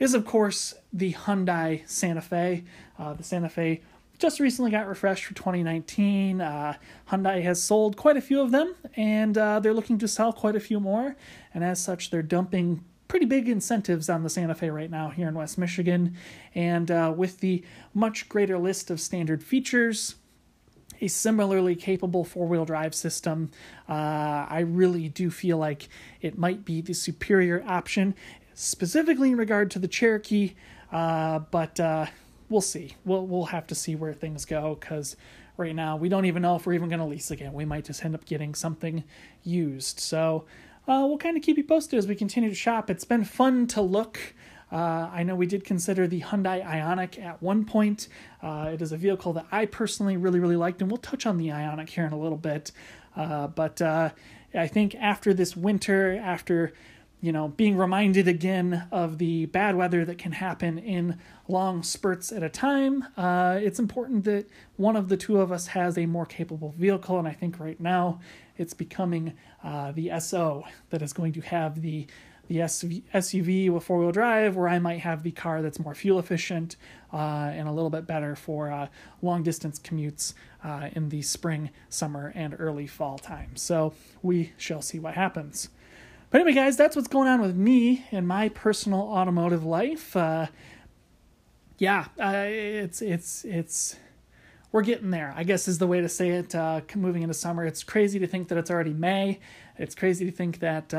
is, 0.00 0.14
of 0.14 0.26
course, 0.26 0.74
the 0.92 1.12
Hyundai 1.12 1.88
Santa 1.88 2.20
Fe. 2.20 2.64
Uh, 2.98 3.14
the 3.14 3.22
Santa 3.22 3.48
Fe 3.48 3.82
just 4.18 4.40
recently 4.40 4.72
got 4.72 4.88
refreshed 4.88 5.24
for 5.24 5.34
2019. 5.34 6.40
Uh, 6.40 6.74
Hyundai 7.08 7.42
has 7.44 7.62
sold 7.62 7.96
quite 7.96 8.16
a 8.16 8.20
few 8.20 8.40
of 8.40 8.50
them, 8.50 8.74
and 8.96 9.38
uh, 9.38 9.60
they're 9.60 9.72
looking 9.72 9.98
to 9.98 10.08
sell 10.08 10.32
quite 10.32 10.56
a 10.56 10.60
few 10.60 10.80
more. 10.80 11.14
And 11.54 11.62
as 11.62 11.80
such, 11.80 12.10
they're 12.10 12.22
dumping 12.22 12.84
pretty 13.06 13.26
big 13.26 13.48
incentives 13.48 14.08
on 14.08 14.24
the 14.24 14.30
Santa 14.30 14.56
Fe 14.56 14.70
right 14.70 14.90
now 14.90 15.10
here 15.10 15.28
in 15.28 15.34
West 15.34 15.56
Michigan. 15.56 16.16
And 16.52 16.90
uh, 16.90 17.14
with 17.16 17.38
the 17.38 17.62
much 17.92 18.28
greater 18.28 18.58
list 18.58 18.90
of 18.90 19.00
standard 19.00 19.44
features, 19.44 20.16
a 21.00 21.08
similarly 21.08 21.74
capable 21.74 22.24
four 22.24 22.46
wheel 22.46 22.64
drive 22.64 22.94
system. 22.94 23.50
Uh, 23.88 24.46
I 24.48 24.60
really 24.60 25.08
do 25.08 25.30
feel 25.30 25.58
like 25.58 25.88
it 26.20 26.38
might 26.38 26.64
be 26.64 26.80
the 26.80 26.94
superior 26.94 27.64
option, 27.66 28.14
specifically 28.54 29.30
in 29.30 29.36
regard 29.36 29.70
to 29.72 29.78
the 29.78 29.88
Cherokee. 29.88 30.54
Uh, 30.92 31.40
but 31.50 31.78
uh, 31.80 32.06
we'll 32.48 32.60
see. 32.60 32.96
We'll 33.04 33.26
we'll 33.26 33.46
have 33.46 33.66
to 33.68 33.74
see 33.74 33.94
where 33.94 34.12
things 34.12 34.44
go 34.44 34.76
because 34.80 35.16
right 35.56 35.74
now 35.74 35.96
we 35.96 36.08
don't 36.08 36.24
even 36.24 36.42
know 36.42 36.56
if 36.56 36.66
we're 36.66 36.74
even 36.74 36.88
going 36.88 37.00
to 37.00 37.04
lease 37.06 37.30
again. 37.30 37.52
We 37.52 37.64
might 37.64 37.84
just 37.84 38.04
end 38.04 38.14
up 38.14 38.24
getting 38.24 38.54
something 38.54 39.04
used. 39.42 40.00
So 40.00 40.44
uh, 40.86 41.04
we'll 41.06 41.18
kind 41.18 41.36
of 41.36 41.42
keep 41.42 41.56
you 41.56 41.64
posted 41.64 41.98
as 41.98 42.06
we 42.06 42.14
continue 42.14 42.50
to 42.50 42.54
shop. 42.54 42.90
It's 42.90 43.04
been 43.04 43.24
fun 43.24 43.66
to 43.68 43.80
look. 43.80 44.34
Uh, 44.74 45.08
I 45.12 45.22
know 45.22 45.36
we 45.36 45.46
did 45.46 45.64
consider 45.64 46.08
the 46.08 46.20
Hyundai 46.20 46.60
Ioniq 46.66 47.22
at 47.22 47.40
one 47.40 47.64
point. 47.64 48.08
Uh, 48.42 48.70
it 48.74 48.82
is 48.82 48.90
a 48.90 48.96
vehicle 48.96 49.32
that 49.34 49.46
I 49.52 49.66
personally 49.66 50.16
really, 50.16 50.40
really 50.40 50.56
liked, 50.56 50.82
and 50.82 50.90
we'll 50.90 50.98
touch 50.98 51.26
on 51.26 51.38
the 51.38 51.46
Ioniq 51.46 51.90
here 51.90 52.04
in 52.04 52.12
a 52.12 52.18
little 52.18 52.36
bit. 52.36 52.72
Uh, 53.14 53.46
but 53.46 53.80
uh, 53.80 54.10
I 54.52 54.66
think 54.66 54.96
after 54.96 55.32
this 55.32 55.56
winter, 55.56 56.20
after 56.20 56.72
you 57.20 57.30
know 57.30 57.48
being 57.48 57.76
reminded 57.76 58.26
again 58.26 58.88
of 58.90 59.18
the 59.18 59.46
bad 59.46 59.76
weather 59.76 60.04
that 60.06 60.18
can 60.18 60.32
happen 60.32 60.78
in 60.78 61.20
long 61.46 61.84
spurts 61.84 62.32
at 62.32 62.42
a 62.42 62.48
time, 62.48 63.04
uh, 63.16 63.56
it's 63.62 63.78
important 63.78 64.24
that 64.24 64.48
one 64.76 64.96
of 64.96 65.08
the 65.08 65.16
two 65.16 65.40
of 65.40 65.52
us 65.52 65.68
has 65.68 65.96
a 65.96 66.06
more 66.06 66.26
capable 66.26 66.74
vehicle. 66.76 67.16
And 67.16 67.28
I 67.28 67.32
think 67.32 67.60
right 67.60 67.78
now 67.78 68.18
it's 68.58 68.74
becoming 68.74 69.34
uh, 69.62 69.92
the 69.92 70.10
SO 70.18 70.64
that 70.90 71.00
is 71.00 71.12
going 71.12 71.32
to 71.34 71.42
have 71.42 71.80
the 71.80 72.08
the 72.48 72.58
SUV 72.58 73.70
with 73.70 73.84
four 73.84 73.98
wheel 73.98 74.12
drive, 74.12 74.56
where 74.56 74.68
I 74.68 74.78
might 74.78 75.00
have 75.00 75.22
the 75.22 75.30
car 75.30 75.62
that's 75.62 75.78
more 75.78 75.94
fuel 75.94 76.18
efficient 76.18 76.76
uh, 77.12 77.50
and 77.52 77.68
a 77.68 77.72
little 77.72 77.90
bit 77.90 78.06
better 78.06 78.34
for 78.36 78.70
uh, 78.70 78.88
long 79.22 79.42
distance 79.42 79.78
commutes 79.78 80.34
uh, 80.62 80.88
in 80.92 81.08
the 81.08 81.22
spring, 81.22 81.70
summer, 81.88 82.32
and 82.34 82.56
early 82.58 82.86
fall 82.86 83.18
time. 83.18 83.56
So 83.56 83.94
we 84.22 84.52
shall 84.56 84.82
see 84.82 84.98
what 84.98 85.14
happens. 85.14 85.68
But 86.30 86.40
anyway, 86.40 86.54
guys, 86.54 86.76
that's 86.76 86.96
what's 86.96 87.08
going 87.08 87.28
on 87.28 87.40
with 87.40 87.54
me 87.54 88.06
in 88.10 88.26
my 88.26 88.48
personal 88.48 89.00
automotive 89.00 89.64
life. 89.64 90.16
Uh, 90.16 90.46
yeah, 91.78 92.06
uh, 92.20 92.46
it's 92.46 93.00
it's 93.00 93.44
it's 93.44 93.96
we're 94.72 94.82
getting 94.82 95.10
there. 95.10 95.32
I 95.36 95.44
guess 95.44 95.68
is 95.68 95.78
the 95.78 95.86
way 95.86 96.00
to 96.00 96.08
say 96.08 96.30
it. 96.30 96.54
Uh, 96.54 96.80
moving 96.96 97.22
into 97.22 97.34
summer, 97.34 97.64
it's 97.64 97.84
crazy 97.84 98.18
to 98.18 98.26
think 98.26 98.48
that 98.48 98.58
it's 98.58 98.70
already 98.70 98.92
May. 98.92 99.38
It's 99.78 99.94
crazy 99.94 100.24
to 100.24 100.32
think 100.32 100.58
that 100.58 100.92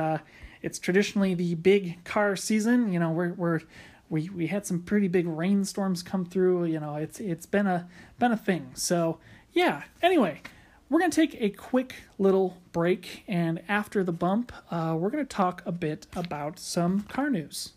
it's 0.65 0.79
traditionally 0.79 1.35
the 1.35 1.53
big 1.53 2.03
car 2.03 2.35
season. 2.35 2.91
You 2.91 2.99
know, 2.99 3.11
we're 3.11 3.33
we're 3.33 3.61
we 4.09 4.29
we 4.29 4.47
had 4.47 4.65
some 4.65 4.81
pretty 4.81 5.07
big 5.07 5.27
rainstorms 5.27 6.01
come 6.01 6.25
through. 6.25 6.65
You 6.65 6.79
know, 6.79 6.95
it's 6.95 7.19
it's 7.19 7.45
been 7.45 7.67
a 7.67 7.87
been 8.17 8.31
a 8.31 8.37
thing. 8.37 8.71
So 8.73 9.19
yeah. 9.53 9.83
Anyway, 10.01 10.41
we're 10.89 10.99
gonna 10.99 11.11
take 11.11 11.39
a 11.39 11.51
quick 11.51 11.93
little 12.17 12.57
break, 12.71 13.23
and 13.27 13.61
after 13.67 14.03
the 14.03 14.11
bump, 14.11 14.51
uh, 14.71 14.97
we're 14.97 15.11
gonna 15.11 15.23
talk 15.23 15.61
a 15.67 15.71
bit 15.71 16.07
about 16.15 16.57
some 16.57 17.01
car 17.01 17.29
news. 17.29 17.73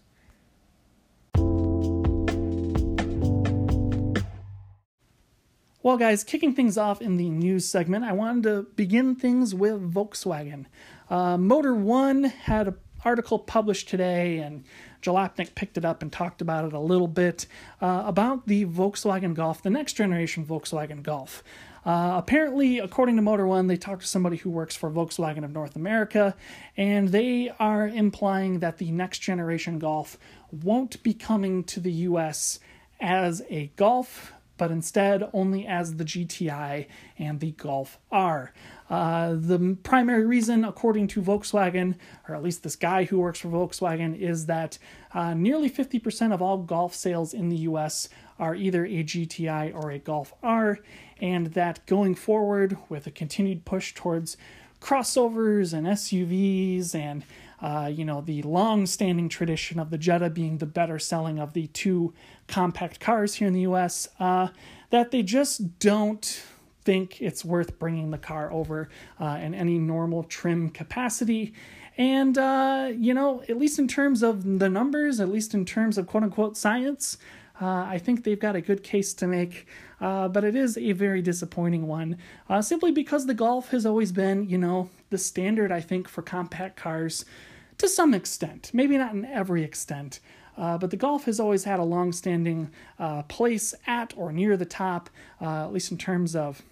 Well, 5.89 5.97
guys, 5.97 6.23
kicking 6.23 6.53
things 6.53 6.77
off 6.77 7.01
in 7.01 7.17
the 7.17 7.31
news 7.31 7.65
segment, 7.65 8.05
I 8.05 8.13
wanted 8.13 8.43
to 8.43 8.67
begin 8.77 9.15
things 9.15 9.55
with 9.55 9.95
Volkswagen. 9.95 10.67
Uh, 11.09 11.39
Motor 11.39 11.75
One 11.75 12.25
had 12.25 12.69
an 12.69 12.75
article 13.07 13.39
published 13.39 13.89
today, 13.89 14.37
and 14.37 14.65
Jalopnik 15.01 15.55
picked 15.55 15.79
it 15.79 15.87
up 15.87 16.03
and 16.03 16.13
talked 16.13 16.43
about 16.43 16.67
it 16.67 16.75
a 16.75 16.79
little 16.79 17.09
bit 17.09 17.47
uh, 17.81 18.03
about 18.05 18.47
the 18.47 18.67
Volkswagen 18.67 19.33
Golf, 19.33 19.63
the 19.63 19.71
next 19.71 19.95
generation 19.95 20.45
Volkswagen 20.45 21.03
Golf. 21.03 21.43
Uh, 21.87 22.17
apparently, 22.19 22.79
according 22.79 23.17
to 23.17 23.23
Motor 23.23 23.47
One, 23.47 23.67
they 23.67 23.79
talked 23.79 24.03
to 24.03 24.09
somebody 24.09 24.37
who 24.37 24.51
works 24.51 24.77
for 24.77 24.91
Volkswagen 24.91 25.43
of 25.43 25.53
North 25.53 25.75
America, 25.75 26.37
and 26.77 27.09
they 27.09 27.51
are 27.59 27.89
implying 27.89 28.59
that 28.59 28.77
the 28.77 28.91
next 28.91 29.21
generation 29.21 29.79
Golf 29.79 30.19
won't 30.53 31.03
be 31.03 31.15
coming 31.15 31.65
to 31.65 31.81
the 31.81 31.93
US 31.93 32.61
as 33.01 33.43
a 33.49 33.71
Golf, 33.77 34.35
but 34.59 34.71
instead 34.71 35.29
only 35.33 35.67
as 35.67 35.97
the 35.97 36.05
GTI 36.05 36.87
and 37.19 37.41
the 37.41 37.53
Golf 37.53 37.99
R. 38.13 38.53
Uh, 38.91 39.35
the 39.35 39.77
primary 39.83 40.27
reason, 40.27 40.65
according 40.65 41.07
to 41.09 41.23
Volkswagen, 41.23 41.95
or 42.29 42.35
at 42.35 42.43
least 42.43 42.63
this 42.63 42.77
guy 42.77 43.05
who 43.05 43.19
works 43.19 43.41
for 43.41 43.49
Volkswagen, 43.49 44.19
is 44.19 44.47
that 44.47 44.79
uh, 45.15 45.33
nearly 45.33 45.71
50% 45.71 46.35
of 46.35 46.43
all 46.43 46.59
Golf 46.59 46.95
sales 46.95 47.33
in 47.33 47.49
the 47.49 47.57
US 47.59 48.09
are 48.39 48.55
either 48.55 48.85
a 48.85 49.05
GTI 49.05 49.75
or 49.75 49.91
a 49.91 49.99
Golf 49.99 50.35
R, 50.43 50.79
and 51.21 51.49
that 51.49 51.85
going 51.87 52.15
forward 52.15 52.77
with 52.89 53.07
a 53.07 53.11
continued 53.11 53.65
push 53.65 53.95
towards 53.95 54.37
crossovers 54.81 55.73
and 55.73 55.87
SUVs 55.87 56.95
and 56.95 57.25
uh, 57.61 57.91
you 57.93 58.05
know 58.05 58.21
the 58.21 58.43
long-standing 58.43 59.29
tradition 59.29 59.79
of 59.79 59.91
the 59.91 59.99
Jetta 59.99 60.31
being 60.31 60.59
the 60.59 60.67
better 60.67 60.99
selling 60.99 61.39
of 61.39 61.53
the 61.53 61.67
two 61.69 62.15
compact 62.47 63.01
cars 63.01 63.35
here 63.35 63.49
in 63.49 63.55
the 63.55 63.63
U.S. 63.63 64.09
Uh, 64.21 64.49
that 64.91 65.11
they 65.11 65.23
just 65.23 65.79
don't 65.79 66.43
think 66.89 67.21
it's 67.21 67.45
worth 67.45 67.79
bringing 67.79 68.11
the 68.11 68.19
car 68.19 68.51
over 68.51 68.89
uh, 69.21 69.39
in 69.43 69.55
any 69.55 69.79
normal 69.79 70.25
trim 70.25 70.71
capacity. 70.71 71.53
And, 71.99 72.39
uh, 72.39 72.93
you 72.97 73.13
know, 73.13 73.43
at 73.49 73.59
least 73.59 73.79
in 73.79 73.89
terms 73.89 74.23
of 74.23 74.59
the 74.59 74.69
numbers, 74.69 75.21
at 75.21 75.29
least 75.29 75.53
in 75.53 75.65
terms 75.65 75.99
of 75.99 76.07
quote 76.07 76.23
unquote 76.23 76.57
science, 76.57 77.19
uh, 77.61 77.87
I 77.89 77.99
think 77.99 78.25
they've 78.25 78.39
got 78.39 78.57
a 78.57 78.61
good 78.61 78.83
case 78.83 79.15
to 79.15 79.27
make. 79.27 79.67
Uh, 80.01 80.29
but 80.29 80.45
it 80.45 80.55
is 80.55 80.79
a 80.79 80.93
very 80.93 81.21
disappointing 81.21 81.87
one, 81.89 82.19
uh, 82.49 82.63
simply 82.63 82.93
because 82.93 83.27
the 83.27 83.35
Golf 83.35 83.71
has 83.71 83.85
always 83.85 84.13
been, 84.13 84.49
you 84.49 84.57
know, 84.57 84.91
the 85.11 85.19
standard, 85.19 85.73
I 85.73 85.81
think, 85.81 86.09
for 86.09 86.23
compact 86.23 86.77
cars 86.77 87.25
to 87.79 87.89
some 87.89 88.15
extent. 88.15 88.71
Maybe 88.73 88.97
not 88.97 89.13
in 89.13 89.25
every 89.25 89.65
extent. 89.65 90.21
Uh, 90.57 90.77
but 90.77 90.91
the 90.91 90.97
Golf 90.97 91.25
has 91.25 91.39
always 91.39 91.65
had 91.65 91.79
a 91.79 91.85
long 91.85 92.13
standing 92.13 92.71
uh, 92.99 93.23
place 93.23 93.75
at 93.87 94.13
or 94.17 94.33
near 94.33 94.57
the 94.57 94.65
top, 94.65 95.09
uh, 95.41 95.65
at 95.65 95.73
least 95.73 95.93
in 95.93 95.99
terms 95.99 96.35
of 96.35 96.63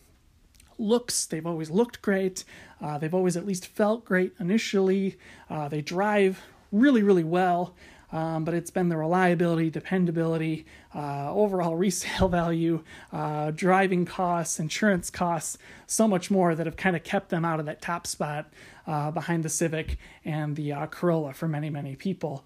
looks. 0.79 1.25
They've 1.25 1.47
always 1.47 1.71
looked 1.71 2.03
great. 2.03 2.45
Uh, 2.81 2.99
they've 2.99 3.15
always 3.15 3.37
at 3.37 3.47
least 3.47 3.67
felt 3.67 4.05
great 4.05 4.33
initially. 4.41 5.17
Uh, 5.49 5.69
they 5.69 5.83
drive 5.83 6.43
really, 6.73 7.03
really 7.03 7.25
well. 7.25 7.75
Um, 8.13 8.45
but 8.45 8.55
it's 8.55 8.71
been 8.71 8.89
the 8.89 8.97
reliability, 8.97 9.69
dependability, 9.69 10.65
uh, 10.95 11.33
overall 11.33 11.77
resale 11.87 12.29
value, 12.29 12.83
uh, 13.13 13.51
driving 13.51 14.05
costs, 14.05 14.61
insurance 14.61 15.11
costs, 15.11 15.59
so 15.87 16.07
much 16.07 16.31
more 16.31 16.55
that 16.55 16.67
have 16.67 16.77
kind 16.77 16.97
of 16.97 17.03
kept 17.03 17.31
them 17.31 17.45
out 17.45 17.61
of 17.61 17.67
that 17.67 17.83
top 17.83 18.07
spot 18.07 18.49
uh, 18.87 19.11
behind 19.11 19.45
the 19.45 19.49
Civic 19.49 19.99
and 20.25 20.57
the 20.57 20.73
uh, 20.73 20.87
Corolla 20.87 21.33
for 21.33 21.49
many, 21.49 21.71
many 21.71 21.97
people. 21.97 22.45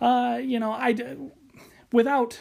you 0.00 0.60
know, 0.60 0.72
I 0.72 1.16
without 1.92 2.40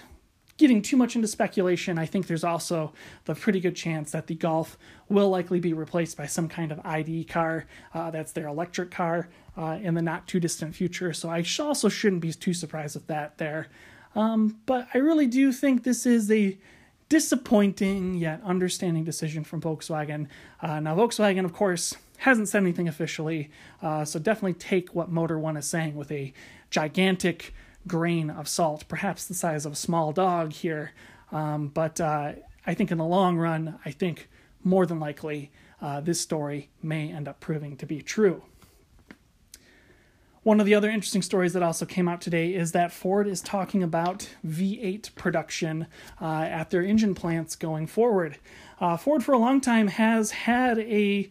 getting 0.59 0.81
too 0.81 0.97
much 0.97 1.15
into 1.15 1.27
speculation, 1.27 1.97
I 1.97 2.05
think 2.05 2.27
there's 2.27 2.43
also 2.43 2.91
the 3.23 3.33
pretty 3.33 3.61
good 3.61 3.75
chance 3.75 4.11
that 4.11 4.27
the 4.27 4.35
Golf 4.35 4.77
will 5.07 5.29
likely 5.29 5.59
be 5.61 5.73
replaced 5.73 6.17
by 6.17 6.27
some 6.27 6.49
kind 6.49 6.71
of 6.71 6.79
ID 6.85 7.23
car 7.23 7.65
uh, 7.93 8.11
that's 8.11 8.33
their 8.33 8.47
electric 8.47 8.91
car 8.91 9.29
uh, 9.57 9.79
in 9.81 9.93
the 9.93 10.01
not 10.01 10.27
too 10.27 10.39
distant 10.39 10.75
future. 10.75 11.13
So 11.13 11.29
I 11.29 11.43
also 11.59 11.87
shouldn't 11.87 12.21
be 12.21 12.33
too 12.33 12.53
surprised 12.53 12.95
with 12.95 13.07
that 13.07 13.37
there. 13.37 13.67
Um, 14.15 14.59
but 14.65 14.87
I 14.93 14.97
really 14.97 15.27
do 15.27 15.53
think 15.53 15.83
this 15.83 16.05
is 16.05 16.29
a 16.29 16.57
disappointing 17.07 18.15
yet 18.15 18.41
understanding 18.43 19.05
decision 19.05 19.45
from 19.45 19.61
Volkswagen. 19.61 20.27
Uh, 20.61 20.81
now, 20.81 20.93
Volkswagen, 20.95 21.45
of 21.45 21.53
course, 21.53 21.95
hasn't 22.17 22.49
said 22.49 22.61
anything 22.61 22.89
officially, 22.89 23.49
uh, 23.81 24.03
so 24.03 24.19
definitely 24.19 24.53
take 24.55 24.93
what 24.93 25.09
Motor 25.09 25.39
One 25.39 25.55
is 25.55 25.65
saying 25.65 25.95
with 25.95 26.11
a 26.11 26.33
gigantic 26.69 27.53
grain 27.89 28.29
of 28.29 28.47
salt, 28.47 28.85
perhaps 28.87 29.25
the 29.25 29.33
size 29.33 29.65
of 29.65 29.73
a 29.73 29.75
small 29.75 30.13
dog 30.13 30.53
here. 30.53 30.93
Um, 31.31 31.67
but 31.67 31.99
uh, 31.99 32.33
I 32.65 32.73
think 32.73 32.91
in 32.91 32.97
the 32.97 33.05
long 33.05 33.37
run, 33.37 33.79
I 33.83 33.91
think 33.91 34.29
more 34.63 34.85
than 34.85 34.99
likely 34.99 35.51
uh, 35.81 35.99
this 35.99 36.21
story 36.21 36.69
may 36.81 37.11
end 37.11 37.27
up 37.27 37.41
proving 37.41 37.75
to 37.77 37.85
be 37.85 38.01
true. 38.01 38.43
One 40.43 40.59
of 40.61 40.65
the 40.65 40.73
other 40.73 40.89
interesting 40.89 41.21
stories 41.21 41.51
that 41.53 41.63
also 41.63 41.85
came 41.85 42.07
out 42.07 42.21
today 42.21 42.53
is 42.53 42.71
that 42.71 42.93
Ford 42.93 43.27
is 43.27 43.41
talking 43.41 43.83
about 43.83 44.29
V8 44.47 45.13
production 45.15 45.85
uh, 46.21 46.47
at 46.49 46.69
their 46.69 46.81
engine 46.81 47.13
plants 47.13 47.57
going 47.57 47.87
forward. 47.87 48.37
Uh, 48.79 48.95
Ford, 48.95 49.23
for 49.23 49.33
a 49.33 49.37
long 49.37 49.59
time, 49.59 49.87
has 49.87 50.31
had 50.31 50.79
a 50.79 51.29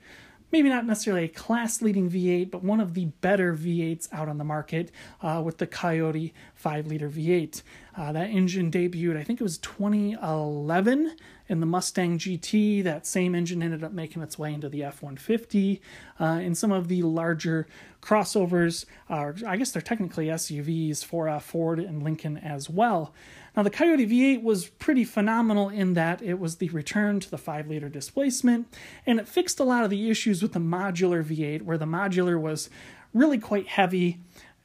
maybe 0.53 0.69
not 0.69 0.87
necessarily 0.87 1.25
a 1.25 1.29
class 1.29 1.83
leading 1.83 2.11
V8, 2.11 2.51
but 2.51 2.63
one 2.65 2.81
of 2.81 2.95
the 2.95 3.07
better 3.21 3.55
V8s 3.55 4.09
out 4.13 4.29
on 4.29 4.39
the 4.39 4.45
market 4.45 4.91
uh, 5.23 5.43
with 5.45 5.59
the 5.59 5.67
Coyote 5.67 6.33
5 6.55 6.87
liter 6.87 7.09
V8. 7.09 7.63
Uh, 7.97 8.13
that 8.13 8.31
engine 8.31 8.71
debuted, 8.71 9.17
I 9.17 9.25
think 9.25 9.41
it 9.41 9.45
was 9.45 9.59
2011 9.59 11.17
in 11.49 11.61
the 11.61 11.67
Mustang 11.67 12.19
GT. 12.19 12.85
That 12.85 13.07
same 13.07 13.35
engine 13.35 13.63
ended 13.63 13.83
up 13.83 13.93
making 13.93 14.23
its 14.23 14.39
way 14.39 14.53
into 14.53 14.69
the 14.69 14.85
F 14.85 15.03
150 15.03 15.81
uh, 16.21 16.25
in 16.25 16.55
some 16.55 16.71
of 16.71 16.89
the 16.89 17.03
larger 17.03 17.67
crossovers, 18.01 18.85
I 19.09 19.57
guess 19.57 19.73
they're 19.73 19.83
technically 19.83 20.27
SUVs 20.27 21.05
for 21.05 21.29
uh, 21.29 21.41
Ford 21.41 21.79
and 21.79 22.03
Lincoln 22.03 22.39
as 22.39 22.71
well. 22.71 23.13
Now, 23.59 23.65
the 23.65 23.71
Coyote 23.71 24.07
V8 24.07 24.45
was 24.45 24.69
pretty 24.69 25.03
phenomenal 25.03 25.69
in 25.69 25.95
that 25.95 26.23
it 26.23 26.39
was 26.39 26.59
the 26.59 26.69
return 26.69 27.19
to 27.19 27.29
the 27.29 27.37
5 27.37 27.67
liter 27.67 27.89
displacement, 27.89 28.73
and 29.05 29.19
it 29.19 29.27
fixed 29.27 29.59
a 29.59 29.65
lot 29.65 29.83
of 29.83 29.91
the 29.91 30.09
issues 30.09 30.43
with 30.43 30.53
the 30.53 30.61
modular 30.61 31.25
V8, 31.25 31.63
where 31.63 31.77
the 31.77 31.85
modular 31.85 32.41
was 32.41 32.71
really 33.13 33.37
quite 33.37 33.67
heavy, 33.67 34.21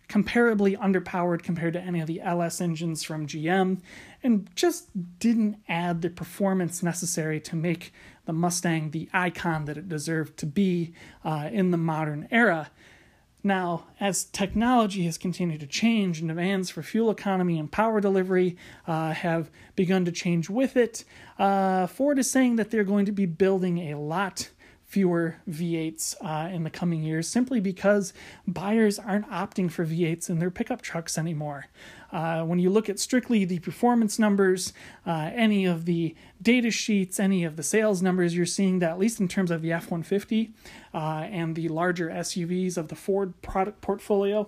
comparably 0.08 0.78
underpowered 0.78 1.42
compared 1.42 1.74
to 1.74 1.82
any 1.82 2.02
of 2.02 2.06
the 2.06 2.22
LS 2.22 2.62
engines 2.62 3.02
from 3.02 3.26
GM, 3.26 3.82
and 4.22 4.48
just 4.56 4.90
didn't 5.18 5.58
add 5.68 6.04
the 6.04 6.12
performance 6.12 6.84
necessary 6.84 7.40
to 7.40 7.56
make 7.56 7.92
the 8.26 8.34
Mustang 8.34 8.92
the 8.92 9.10
icon 9.12 9.66
that 9.66 9.76
it 9.76 9.90
deserved 9.90 10.38
to 10.38 10.46
be 10.46 10.94
uh, 11.26 11.50
in 11.52 11.72
the 11.72 11.78
modern 11.78 12.28
era. 12.30 12.70
Now, 13.46 13.88
as 14.00 14.24
technology 14.24 15.04
has 15.04 15.18
continued 15.18 15.60
to 15.60 15.68
change 15.68 16.20
and 16.20 16.30
demands 16.30 16.70
for 16.70 16.82
fuel 16.82 17.12
economy 17.12 17.60
and 17.60 17.70
power 17.70 18.00
delivery 18.00 18.56
uh, 18.88 19.12
have 19.12 19.52
begun 19.76 20.06
to 20.06 20.14
change 20.14 20.50
with 20.50 20.78
it, 20.78 21.04
uh, 21.38 21.88
Ford 21.88 22.20
is 22.20 22.32
saying 22.32 22.56
that 22.56 22.72
they're 22.72 22.86
going 22.86 23.06
to 23.06 23.12
be 23.12 23.26
building 23.26 23.92
a 23.92 24.00
lot 24.00 24.50
fewer 24.94 25.38
V8s 25.50 26.16
uh, 26.22 26.54
in 26.54 26.64
the 26.64 26.70
coming 26.70 27.02
years 27.02 27.28
simply 27.28 27.60
because 27.60 28.14
buyers 28.48 29.00
aren't 29.00 29.28
opting 29.28 29.72
for 29.72 29.88
V8s 29.88 30.30
in 30.30 30.38
their 30.38 30.52
pickup 30.52 30.84
trucks 30.84 31.18
anymore. 31.18 31.66
Uh, 32.12 32.44
when 32.44 32.60
you 32.60 32.70
look 32.70 32.90
at 32.90 33.00
strictly 33.00 33.44
the 33.44 33.58
performance 33.58 34.20
numbers, 34.20 34.72
uh, 35.08 35.32
any 35.34 35.66
of 35.66 35.86
the 35.86 36.14
data 36.40 36.70
sheets, 36.70 37.20
any 37.20 37.44
of 37.44 37.56
the 37.56 37.64
sales 37.64 38.04
numbers, 38.04 38.36
you're 38.36 38.46
seeing 38.46 38.78
that 38.78 38.92
at 38.92 39.00
least 39.00 39.20
in 39.20 39.28
terms 39.28 39.50
of 39.50 39.64
the 39.64 39.72
F 39.72 39.90
150 39.90 40.52
uh, 40.94 40.98
and 40.98 41.56
the 41.56 41.70
larger 41.70 42.10
SUVs 42.10 42.78
of 42.78 42.90
the 42.90 42.96
Ford 42.96 43.34
product 43.42 43.82
portfolio, 43.82 44.48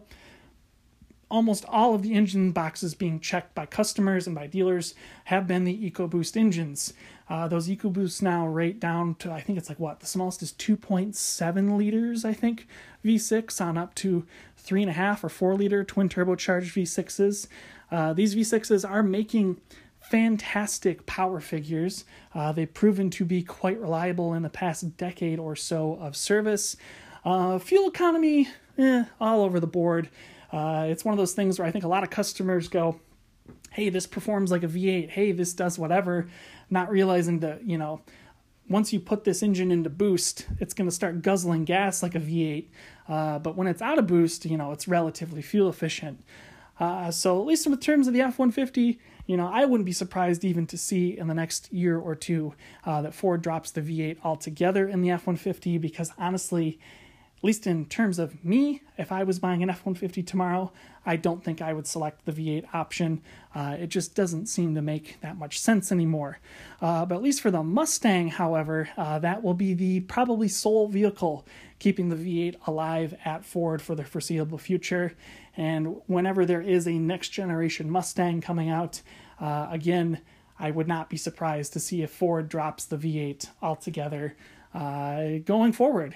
almost 1.31 1.65
all 1.67 1.95
of 1.95 2.03
the 2.03 2.13
engine 2.13 2.51
boxes 2.51 2.93
being 2.93 3.19
checked 3.19 3.55
by 3.55 3.65
customers 3.65 4.27
and 4.27 4.35
by 4.35 4.45
dealers 4.45 4.93
have 5.25 5.47
been 5.47 5.63
the 5.63 5.89
EcoBoost 5.89 6.37
engines. 6.37 6.93
Uh, 7.27 7.47
those 7.47 7.67
EcoBoosts 7.67 8.21
now 8.21 8.45
rate 8.45 8.79
down 8.79 9.15
to, 9.15 9.31
I 9.31 9.41
think 9.41 9.57
it's 9.57 9.69
like 9.69 9.79
what? 9.79 9.99
The 9.99 10.05
smallest 10.05 10.43
is 10.43 10.53
2.7 10.53 11.77
liters, 11.77 12.23
I 12.23 12.33
think, 12.33 12.67
V6 13.03 13.59
on 13.61 13.77
up 13.77 13.95
to 13.95 14.25
3.5 14.63 15.23
or 15.23 15.29
4 15.29 15.55
liter 15.55 15.83
twin 15.83 16.07
turbocharged 16.07 16.73
V6s. 16.73 17.47
Uh, 17.91 18.13
these 18.13 18.35
V6s 18.35 18.87
are 18.87 19.01
making 19.03 19.59
fantastic 19.99 21.05
power 21.07 21.39
figures. 21.39 22.05
Uh, 22.33 22.51
they've 22.51 22.73
proven 22.73 23.09
to 23.09 23.25
be 23.25 23.41
quite 23.41 23.79
reliable 23.79 24.33
in 24.33 24.43
the 24.43 24.49
past 24.49 24.95
decade 24.97 25.39
or 25.39 25.55
so 25.55 25.95
of 25.95 26.15
service. 26.15 26.77
Uh, 27.23 27.57
fuel 27.57 27.87
economy, 27.87 28.47
eh, 28.77 29.03
all 29.19 29.41
over 29.41 29.59
the 29.59 29.67
board. 29.67 30.09
Uh, 30.51 30.85
it's 30.87 31.03
one 31.03 31.11
of 31.11 31.17
those 31.17 31.33
things 31.33 31.57
where 31.57 31.67
I 31.67 31.71
think 31.71 31.83
a 31.83 31.87
lot 31.87 32.03
of 32.03 32.11
customers 32.11 32.67
go, 32.67 32.99
hey, 33.71 33.89
this 33.89 34.05
performs 34.05 34.51
like 34.51 34.63
a 34.63 34.67
V8. 34.67 35.09
Hey, 35.09 35.31
this 35.31 35.53
does 35.53 35.77
whatever, 35.79 36.27
not 36.69 36.89
realizing 36.89 37.39
that, 37.39 37.63
you 37.67 37.77
know, 37.77 38.01
once 38.67 38.91
you 38.91 38.99
put 38.99 39.23
this 39.23 39.43
engine 39.43 39.71
into 39.71 39.89
boost, 39.89 40.47
it's 40.59 40.73
going 40.73 40.89
to 40.89 40.95
start 40.95 41.21
guzzling 41.21 41.65
gas 41.65 42.01
like 42.01 42.15
a 42.15 42.19
V8. 42.19 42.65
Uh, 43.07 43.39
but 43.39 43.55
when 43.55 43.67
it's 43.67 43.81
out 43.81 43.99
of 43.99 44.07
boost, 44.07 44.45
you 44.45 44.57
know, 44.57 44.71
it's 44.71 44.87
relatively 44.87 45.41
fuel 45.41 45.69
efficient. 45.69 46.23
Uh, 46.79 47.11
so 47.11 47.39
at 47.39 47.45
least 47.45 47.65
in 47.65 47.71
the 47.71 47.77
terms 47.77 48.07
of 48.07 48.13
the 48.13 48.21
F-150, 48.21 48.97
you 49.27 49.37
know, 49.37 49.47
I 49.47 49.65
wouldn't 49.65 49.85
be 49.85 49.91
surprised 49.91 50.43
even 50.43 50.67
to 50.67 50.77
see 50.77 51.17
in 51.17 51.27
the 51.27 51.33
next 51.33 51.71
year 51.71 51.97
or 51.97 52.15
two 52.15 52.53
uh, 52.83 53.01
that 53.03 53.13
Ford 53.13 53.41
drops 53.41 53.71
the 53.71 53.81
V8 53.81 54.17
altogether 54.23 54.87
in 54.87 55.01
the 55.01 55.11
F-150 55.11 55.79
because 55.79 56.11
honestly, 56.17 56.79
least 57.45 57.67
in 57.67 57.85
terms 57.85 58.19
of 58.19 58.43
me, 58.43 58.81
if 58.97 59.11
I 59.11 59.23
was 59.23 59.39
buying 59.39 59.61
an 59.61 59.69
F 59.69 59.85
150 59.85 60.23
tomorrow, 60.23 60.71
I 61.05 61.15
don't 61.15 61.43
think 61.43 61.61
I 61.61 61.73
would 61.73 61.85
select 61.85 62.25
the 62.25 62.31
V8 62.31 62.73
option. 62.73 63.21
Uh, 63.53 63.77
it 63.79 63.87
just 63.87 64.15
doesn't 64.15 64.47
seem 64.47 64.73
to 64.75 64.81
make 64.81 65.21
that 65.21 65.37
much 65.37 65.59
sense 65.59 65.91
anymore. 65.91 66.39
Uh, 66.81 67.05
but 67.05 67.15
at 67.15 67.21
least 67.21 67.41
for 67.41 67.51
the 67.51 67.61
Mustang, 67.61 68.29
however, 68.29 68.89
uh, 68.97 69.19
that 69.19 69.43
will 69.43 69.53
be 69.53 69.73
the 69.73 69.99
probably 70.01 70.47
sole 70.47 70.87
vehicle 70.87 71.45
keeping 71.77 72.09
the 72.09 72.15
V8 72.15 72.55
alive 72.67 73.15
at 73.23 73.45
Ford 73.45 73.81
for 73.81 73.95
the 73.95 74.03
foreseeable 74.03 74.57
future. 74.57 75.13
And 75.55 76.01
whenever 76.07 76.45
there 76.45 76.61
is 76.61 76.87
a 76.87 76.93
next 76.93 77.29
generation 77.29 77.89
Mustang 77.89 78.41
coming 78.41 78.69
out, 78.69 79.01
uh, 79.39 79.67
again, 79.69 80.21
I 80.57 80.71
would 80.71 80.87
not 80.87 81.09
be 81.09 81.17
surprised 81.17 81.73
to 81.73 81.79
see 81.79 82.01
if 82.01 82.11
Ford 82.11 82.49
drops 82.49 82.85
the 82.85 82.97
V8 82.97 83.49
altogether 83.61 84.35
uh, 84.73 85.39
going 85.45 85.73
forward. 85.73 86.15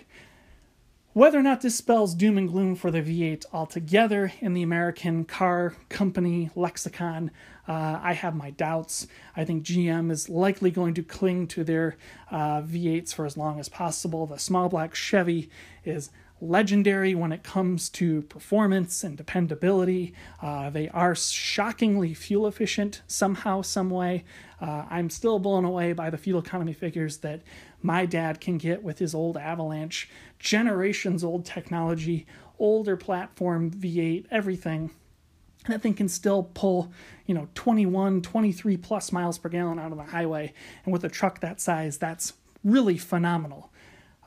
Whether 1.14 1.40
or 1.40 1.44
not 1.44 1.62
this 1.62 1.76
spells 1.76 2.14
doom 2.14 2.38
and 2.38 2.48
gloom 2.48 2.76
for 2.76 2.92
the 2.92 3.02
V8 3.02 3.46
altogether 3.52 4.32
in 4.42 4.54
the 4.54 4.62
American 4.62 5.26
car 5.26 5.76
company 5.90 6.52
lexicon, 6.56 7.32
uh, 7.68 8.00
I 8.00 8.14
have 8.14 8.36
my 8.36 8.52
doubts. 8.52 9.08
I 9.36 9.44
think 9.44 9.64
GM 9.64 10.12
is 10.12 10.30
likely 10.30 10.70
going 10.70 10.94
to 10.94 11.04
cling 11.04 11.48
to 11.48 11.64
their 11.64 11.98
uh, 12.30 12.62
V8s 12.62 13.12
for 13.12 13.26
as 13.26 13.36
long 13.36 13.60
as 13.60 13.70
possible. 13.70 14.28
The 14.28 14.38
small 14.38 14.70
block 14.70 14.94
Chevy 14.94 15.50
is 15.84 16.12
legendary 16.42 17.16
when 17.16 17.32
it 17.32 17.44
comes 17.44 17.90
to 17.90 18.22
performance 18.24 19.04
and 19.04 19.18
dependability. 19.18 20.14
Uh, 20.42 20.70
they 20.70 20.90
are 20.90 21.16
shockingly 21.16 22.14
fuel 22.14 22.48
efficient 22.48 23.02
somehow, 23.08 23.62
some 23.62 23.90
way. 23.90 24.24
Uh, 24.62 24.86
I'm 24.90 25.10
still 25.10 25.40
blown 25.40 25.66
away 25.66 25.94
by 25.94 26.10
the 26.10 26.18
fuel 26.18 26.40
economy 26.40 26.74
figures 26.74 27.18
that 27.18 27.42
my 27.82 28.06
dad 28.06 28.42
can 28.42 28.58
get 28.58 28.84
with 28.84 29.00
his 29.00 29.16
old 29.16 29.38
Avalanche, 29.38 30.10
generations 30.40 31.24
old 31.24 31.46
technology, 31.46 32.26
older 32.58 32.98
platform 32.98 33.72
V8, 33.72 34.26
everything. 34.32 34.92
That 35.68 35.82
thing 35.82 35.94
can 35.94 36.08
still 36.08 36.44
pull, 36.54 36.92
you 37.26 37.36
know, 37.36 37.50
21, 37.54 38.22
23 38.22 38.78
plus 38.78 39.12
miles 39.12 39.38
per 39.38 39.50
gallon 39.50 39.78
out 39.78 39.92
of 39.92 39.98
the 39.98 40.06
highway. 40.06 40.54
And 40.86 40.94
with 40.94 41.04
a 41.04 41.10
truck 41.10 41.42
that 41.42 41.60
size, 41.60 41.98
that's 41.98 42.34
really 42.64 42.98
phenomenal. 42.98 43.70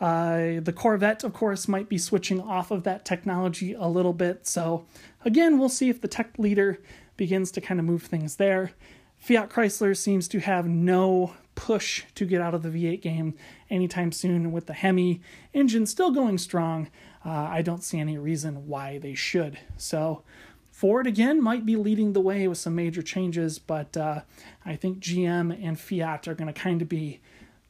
Uh, 0.01 0.61
the 0.61 0.75
Corvette, 0.75 1.25
of 1.25 1.33
course, 1.33 1.69
might 1.69 1.89
be 1.89 1.97
switching 1.97 2.41
off 2.41 2.71
of 2.71 2.83
that 2.85 3.05
technology 3.05 3.73
a 3.73 3.87
little 3.87 4.13
bit. 4.13 4.47
So, 4.47 4.85
again, 5.25 5.59
we'll 5.59 5.69
see 5.69 5.89
if 5.89 6.01
the 6.01 6.09
tech 6.09 6.39
leader 6.39 6.81
begins 7.17 7.51
to 7.53 7.61
kind 7.61 7.79
of 7.79 7.87
move 7.87 8.03
things 8.03 8.37
there. 8.37 8.73
Fiat 9.19 9.51
Chrysler 9.51 9.97
seems 9.97 10.27
to 10.29 10.41
have 10.41 10.67
no 10.67 11.35
push 11.55 12.05
to 12.17 12.25
get 12.25 12.41
out 12.41 12.55
of 12.55 12.63
the 12.63 12.69
V8 12.69 13.01
game 13.01 13.35
anytime 13.73 14.13
soon. 14.13 14.53
With 14.53 14.67
the 14.67 14.73
Hemi 14.73 15.21
engine 15.53 15.87
still 15.87 16.13
going 16.13 16.39
strong, 16.39 16.89
uh, 17.25 17.31
I 17.31 17.63
don't 17.63 17.83
see 17.83 17.99
any 17.99 18.19
reason 18.19 18.69
why 18.69 18.99
they 18.99 19.15
should. 19.15 19.59
So, 19.77 20.23
Ford 20.71 21.07
again 21.07 21.43
might 21.43 21.67
be 21.67 21.77
leading 21.77 22.13
the 22.13 22.21
way 22.21 22.49
with 22.49 22.59
some 22.59 22.75
major 22.75 23.03
changes, 23.03 23.59
but 23.59 23.97
uh, 23.97 24.23
I 24.65 24.77
think 24.77 25.01
GM 25.01 25.57
and 25.63 25.79
Fiat 25.79 26.27
are 26.29 26.35
going 26.35 26.53
to 26.53 26.61
kind 26.61 26.83
of 26.83 26.89
be 26.89 27.21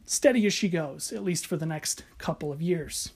steady 0.05 0.47
as 0.47 0.53
she 0.53 0.69
goes, 0.69 1.13
at 1.13 1.25
least 1.25 1.47
for 1.47 1.57
the 1.57 1.67
next 1.67 2.05
couple 2.19 2.53
of 2.53 2.63
years. 2.63 3.13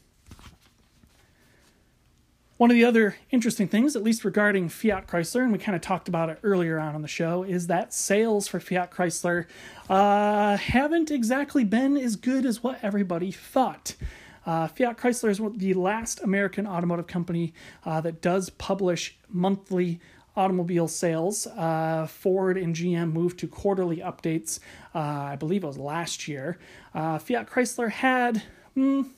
One 2.57 2.71
of 2.71 2.75
the 2.75 2.87
other 2.87 3.16
interesting 3.31 3.69
things, 3.69 3.97
at 3.97 4.03
least 4.03 4.25
regarding 4.25 4.71
Fiat 4.71 5.07
Chrysler, 5.07 5.42
and 5.42 5.53
we 5.53 5.59
kind 5.59 5.77
of 5.77 5.83
talked 5.83 6.09
about 6.09 6.31
it 6.31 6.38
earlier 6.42 6.79
on 6.79 6.95
in 6.95 7.03
the 7.03 7.09
show, 7.09 7.42
is 7.42 7.66
that 7.66 7.92
sales 7.92 8.49
for 8.49 8.61
Fiat 8.61 8.90
Chrysler 8.90 9.45
uh, 9.90 10.57
haven't 10.57 11.11
exactly 11.11 11.64
been 11.64 11.99
as 11.99 12.16
good 12.16 12.47
as 12.47 12.62
what 12.62 12.79
everybody 12.83 13.31
thought. 13.31 13.95
Uh, 14.47 14.69
Fiat 14.69 14.97
Chrysler 14.97 15.29
is 15.29 15.40
the 15.59 15.75
last 15.75 16.23
American 16.23 16.66
automotive 16.66 17.07
company 17.07 17.53
uh, 17.85 18.01
that 18.01 18.23
does 18.23 18.49
publish 18.49 19.19
monthly 19.29 20.01
automobile 20.35 20.88
sales. 20.88 21.47
Uh, 21.49 22.07
Ford 22.07 22.57
and 22.57 22.75
GM 22.75 23.12
moved 23.12 23.38
to 23.40 23.49
quarterly 23.49 23.99
updates, 23.99 24.61
uh, 24.95 24.99
I 24.99 25.37
believe 25.37 25.62
it 25.62 25.66
was 25.66 25.77
last 25.77 26.27
year. 26.27 26.59
Uh, 26.95 27.19
Fiat 27.19 27.51
Chrysler 27.51 27.90
had, 27.90 28.45
mm, 28.75 29.11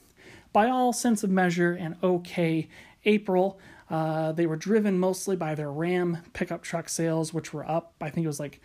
by 0.53 0.69
all 0.69 0.93
sense 0.93 1.23
of 1.23 1.31
measure, 1.31 1.73
an 1.75 1.97
okay 2.03 2.69
April. 3.05 3.59
Uh, 3.91 4.33
they 4.33 4.47
were 4.47 4.57
driven 4.57 4.99
mostly 4.99 5.37
by 5.37 5.55
their 5.55 5.71
Ram 5.71 6.19
pickup 6.33 6.63
truck 6.63 6.89
sales, 6.89 7.33
which 7.33 7.53
were 7.53 7.69
up, 7.69 7.95
I 8.01 8.11
think 8.11 8.25
it 8.25 8.29
was 8.29 8.41
like 8.41 8.61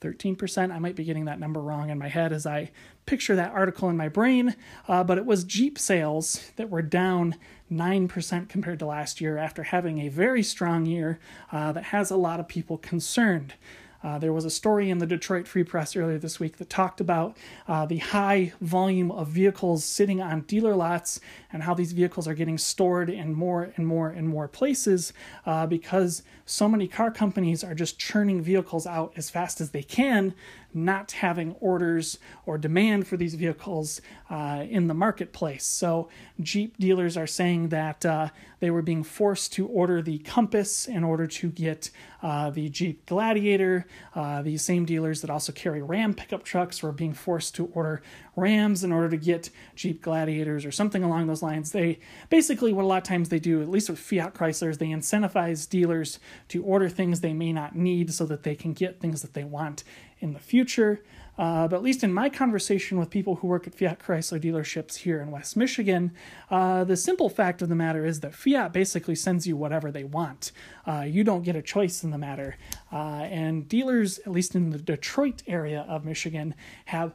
13%. 0.00 0.72
I 0.72 0.78
might 0.78 0.96
be 0.96 1.04
getting 1.04 1.24
that 1.24 1.40
number 1.40 1.60
wrong 1.60 1.90
in 1.90 1.98
my 1.98 2.08
head 2.08 2.32
as 2.32 2.46
I 2.46 2.70
picture 3.06 3.34
that 3.36 3.52
article 3.52 3.88
in 3.88 3.96
my 3.96 4.08
brain, 4.08 4.54
uh, 4.88 5.02
but 5.04 5.16
it 5.16 5.24
was 5.24 5.44
Jeep 5.44 5.78
sales 5.78 6.50
that 6.56 6.68
were 6.68 6.82
down 6.82 7.36
9% 7.70 8.48
compared 8.48 8.78
to 8.80 8.86
last 8.86 9.20
year 9.20 9.38
after 9.38 9.62
having 9.62 10.00
a 10.00 10.08
very 10.08 10.42
strong 10.42 10.84
year 10.84 11.18
uh, 11.50 11.72
that 11.72 11.84
has 11.84 12.10
a 12.10 12.16
lot 12.16 12.40
of 12.40 12.48
people 12.48 12.76
concerned. 12.78 13.54
Uh, 14.02 14.18
there 14.18 14.32
was 14.32 14.44
a 14.44 14.50
story 14.50 14.90
in 14.90 14.98
the 14.98 15.06
Detroit 15.06 15.46
Free 15.48 15.64
Press 15.64 15.96
earlier 15.96 16.18
this 16.18 16.38
week 16.38 16.58
that 16.58 16.70
talked 16.70 17.00
about 17.00 17.36
uh, 17.68 17.86
the 17.86 17.98
high 17.98 18.52
volume 18.60 19.10
of 19.10 19.28
vehicles 19.28 19.84
sitting 19.84 20.20
on 20.20 20.42
dealer 20.42 20.74
lots 20.74 21.20
and 21.52 21.62
how 21.62 21.74
these 21.74 21.92
vehicles 21.92 22.28
are 22.28 22.34
getting 22.34 22.58
stored 22.58 23.10
in 23.10 23.34
more 23.34 23.72
and 23.76 23.86
more 23.86 24.08
and 24.08 24.28
more 24.28 24.48
places 24.48 25.12
uh, 25.44 25.66
because 25.66 26.22
so 26.44 26.68
many 26.68 26.86
car 26.86 27.10
companies 27.10 27.64
are 27.64 27.74
just 27.74 27.98
churning 27.98 28.40
vehicles 28.40 28.86
out 28.86 29.12
as 29.16 29.30
fast 29.30 29.60
as 29.60 29.70
they 29.70 29.82
can 29.82 30.34
not 30.74 31.12
having 31.12 31.52
orders 31.60 32.18
or 32.44 32.58
demand 32.58 33.06
for 33.06 33.16
these 33.16 33.34
vehicles 33.34 34.00
uh, 34.30 34.64
in 34.68 34.86
the 34.88 34.94
marketplace. 34.94 35.64
So, 35.64 36.08
Jeep 36.40 36.76
dealers 36.78 37.16
are 37.16 37.26
saying 37.26 37.68
that 37.68 38.04
uh, 38.04 38.28
they 38.60 38.70
were 38.70 38.82
being 38.82 39.02
forced 39.02 39.52
to 39.54 39.66
order 39.66 40.02
the 40.02 40.18
Compass 40.18 40.86
in 40.86 41.04
order 41.04 41.26
to 41.26 41.50
get 41.50 41.90
uh, 42.22 42.50
the 42.50 42.68
Jeep 42.68 43.06
Gladiator. 43.06 43.86
Uh, 44.14 44.42
these 44.42 44.62
same 44.62 44.84
dealers 44.84 45.20
that 45.20 45.30
also 45.30 45.52
carry 45.52 45.82
Ram 45.82 46.14
pickup 46.14 46.42
trucks 46.42 46.82
were 46.82 46.92
being 46.92 47.12
forced 47.12 47.54
to 47.56 47.66
order 47.66 48.02
Rams 48.34 48.84
in 48.84 48.92
order 48.92 49.08
to 49.10 49.16
get 49.16 49.50
Jeep 49.74 50.02
Gladiators 50.02 50.64
or 50.64 50.72
something 50.72 51.02
along 51.02 51.26
those 51.26 51.42
lines. 51.42 51.72
They 51.72 51.98
basically, 52.28 52.72
what 52.72 52.84
a 52.84 52.88
lot 52.88 52.98
of 52.98 53.04
times 53.04 53.28
they 53.28 53.38
do, 53.38 53.62
at 53.62 53.68
least 53.68 53.88
with 53.90 53.98
Fiat 53.98 54.34
Chryslers, 54.34 54.78
they 54.78 54.88
incentivize 54.88 55.68
dealers 55.68 56.18
to 56.48 56.62
order 56.62 56.88
things 56.88 57.20
they 57.20 57.32
may 57.32 57.52
not 57.52 57.76
need 57.76 58.12
so 58.12 58.26
that 58.26 58.42
they 58.42 58.54
can 58.54 58.72
get 58.72 59.00
things 59.00 59.22
that 59.22 59.34
they 59.34 59.44
want 59.44 59.84
in 60.20 60.32
the 60.32 60.38
future. 60.38 61.02
Uh, 61.38 61.68
but 61.68 61.76
at 61.76 61.82
least 61.82 62.02
in 62.02 62.12
my 62.12 62.30
conversation 62.30 62.98
with 62.98 63.10
people 63.10 63.36
who 63.36 63.46
work 63.46 63.66
at 63.66 63.74
Fiat 63.74 63.98
Chrysler 63.98 64.40
dealerships 64.40 64.96
here 64.96 65.20
in 65.20 65.30
West 65.30 65.56
Michigan, 65.56 66.12
uh, 66.50 66.82
the 66.84 66.96
simple 66.96 67.28
fact 67.28 67.60
of 67.60 67.68
the 67.68 67.74
matter 67.74 68.06
is 68.06 68.20
that 68.20 68.34
Fiat 68.34 68.72
basically 68.72 69.14
sends 69.14 69.46
you 69.46 69.54
whatever 69.56 69.90
they 69.90 70.04
want. 70.04 70.52
Uh, 70.86 71.02
you 71.06 71.24
don't 71.24 71.42
get 71.42 71.54
a 71.54 71.60
choice 71.60 72.02
in 72.02 72.10
the 72.10 72.18
matter. 72.18 72.56
Uh, 72.90 73.26
and 73.30 73.68
dealers, 73.68 74.18
at 74.20 74.32
least 74.32 74.54
in 74.54 74.70
the 74.70 74.78
Detroit 74.78 75.42
area 75.46 75.84
of 75.88 76.06
Michigan, 76.06 76.54
have 76.86 77.12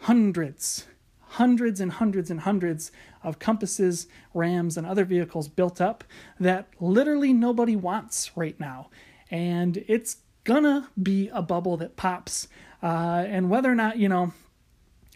hundreds, 0.00 0.86
hundreds 1.20 1.80
and 1.80 1.90
hundreds 1.92 2.30
and 2.30 2.40
hundreds 2.40 2.92
of 3.24 3.40
compasses, 3.40 4.06
rams, 4.34 4.76
and 4.76 4.86
other 4.86 5.04
vehicles 5.04 5.48
built 5.48 5.80
up 5.80 6.04
that 6.38 6.68
literally 6.78 7.32
nobody 7.32 7.74
wants 7.74 8.36
right 8.36 8.58
now. 8.60 8.88
And 9.30 9.82
it's 9.88 10.18
gonna 10.44 10.88
be 11.00 11.28
a 11.32 11.42
bubble 11.42 11.76
that 11.78 11.96
pops. 11.96 12.48
Uh, 12.82 13.24
and 13.26 13.50
whether 13.50 13.70
or 13.70 13.74
not, 13.74 13.98
you 13.98 14.08
know, 14.08 14.32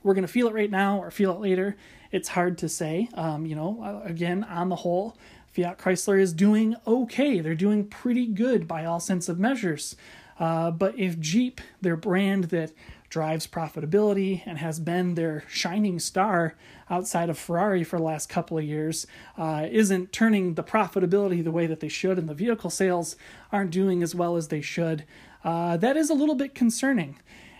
we're 0.02 0.14
gonna 0.14 0.26
feel 0.26 0.48
it 0.48 0.54
right 0.54 0.70
now 0.70 0.98
or 0.98 1.10
feel 1.10 1.32
it 1.32 1.40
later, 1.40 1.76
it's 2.10 2.28
hard 2.28 2.58
to 2.58 2.68
say. 2.68 3.08
Um, 3.14 3.46
you 3.46 3.54
know, 3.54 3.82
uh, 3.82 4.08
again, 4.08 4.44
on 4.44 4.68
the 4.68 4.76
whole, 4.76 5.16
Fiat 5.52 5.78
Chrysler 5.78 6.20
is 6.20 6.32
doing 6.32 6.76
okay. 6.86 7.40
They're 7.40 7.54
doing 7.54 7.86
pretty 7.86 8.26
good 8.26 8.68
by 8.68 8.84
all 8.84 9.00
sense 9.00 9.28
of 9.28 9.38
measures. 9.38 9.96
Uh, 10.38 10.70
but 10.70 10.96
if 10.98 11.18
Jeep, 11.18 11.60
their 11.80 11.96
brand 11.96 12.44
that 12.44 12.72
drives 13.08 13.46
profitability 13.46 14.42
and 14.46 14.58
has 14.58 14.78
been 14.80 15.14
their 15.14 15.44
shining 15.48 15.98
star 15.98 16.54
outside 16.90 17.30
of 17.30 17.38
Ferrari 17.38 17.84
for 17.84 17.96
the 17.98 18.02
last 18.02 18.28
couple 18.28 18.58
of 18.58 18.64
years, 18.64 19.06
uh, 19.36 19.66
isn't 19.70 20.12
turning 20.12 20.54
the 20.54 20.62
profitability 20.62 21.42
the 21.42 21.50
way 21.50 21.66
that 21.66 21.80
they 21.80 21.88
should, 21.88 22.18
and 22.18 22.28
the 22.28 22.34
vehicle 22.34 22.70
sales 22.70 23.16
aren't 23.52 23.70
doing 23.70 24.02
as 24.02 24.14
well 24.14 24.36
as 24.36 24.48
they 24.48 24.60
should, 24.60 25.04
uh, 25.44 25.76
that 25.76 25.96
is 25.96 26.10
a 26.10 26.14
little 26.14 26.34
bit 26.34 26.54
concerning. 26.54 27.18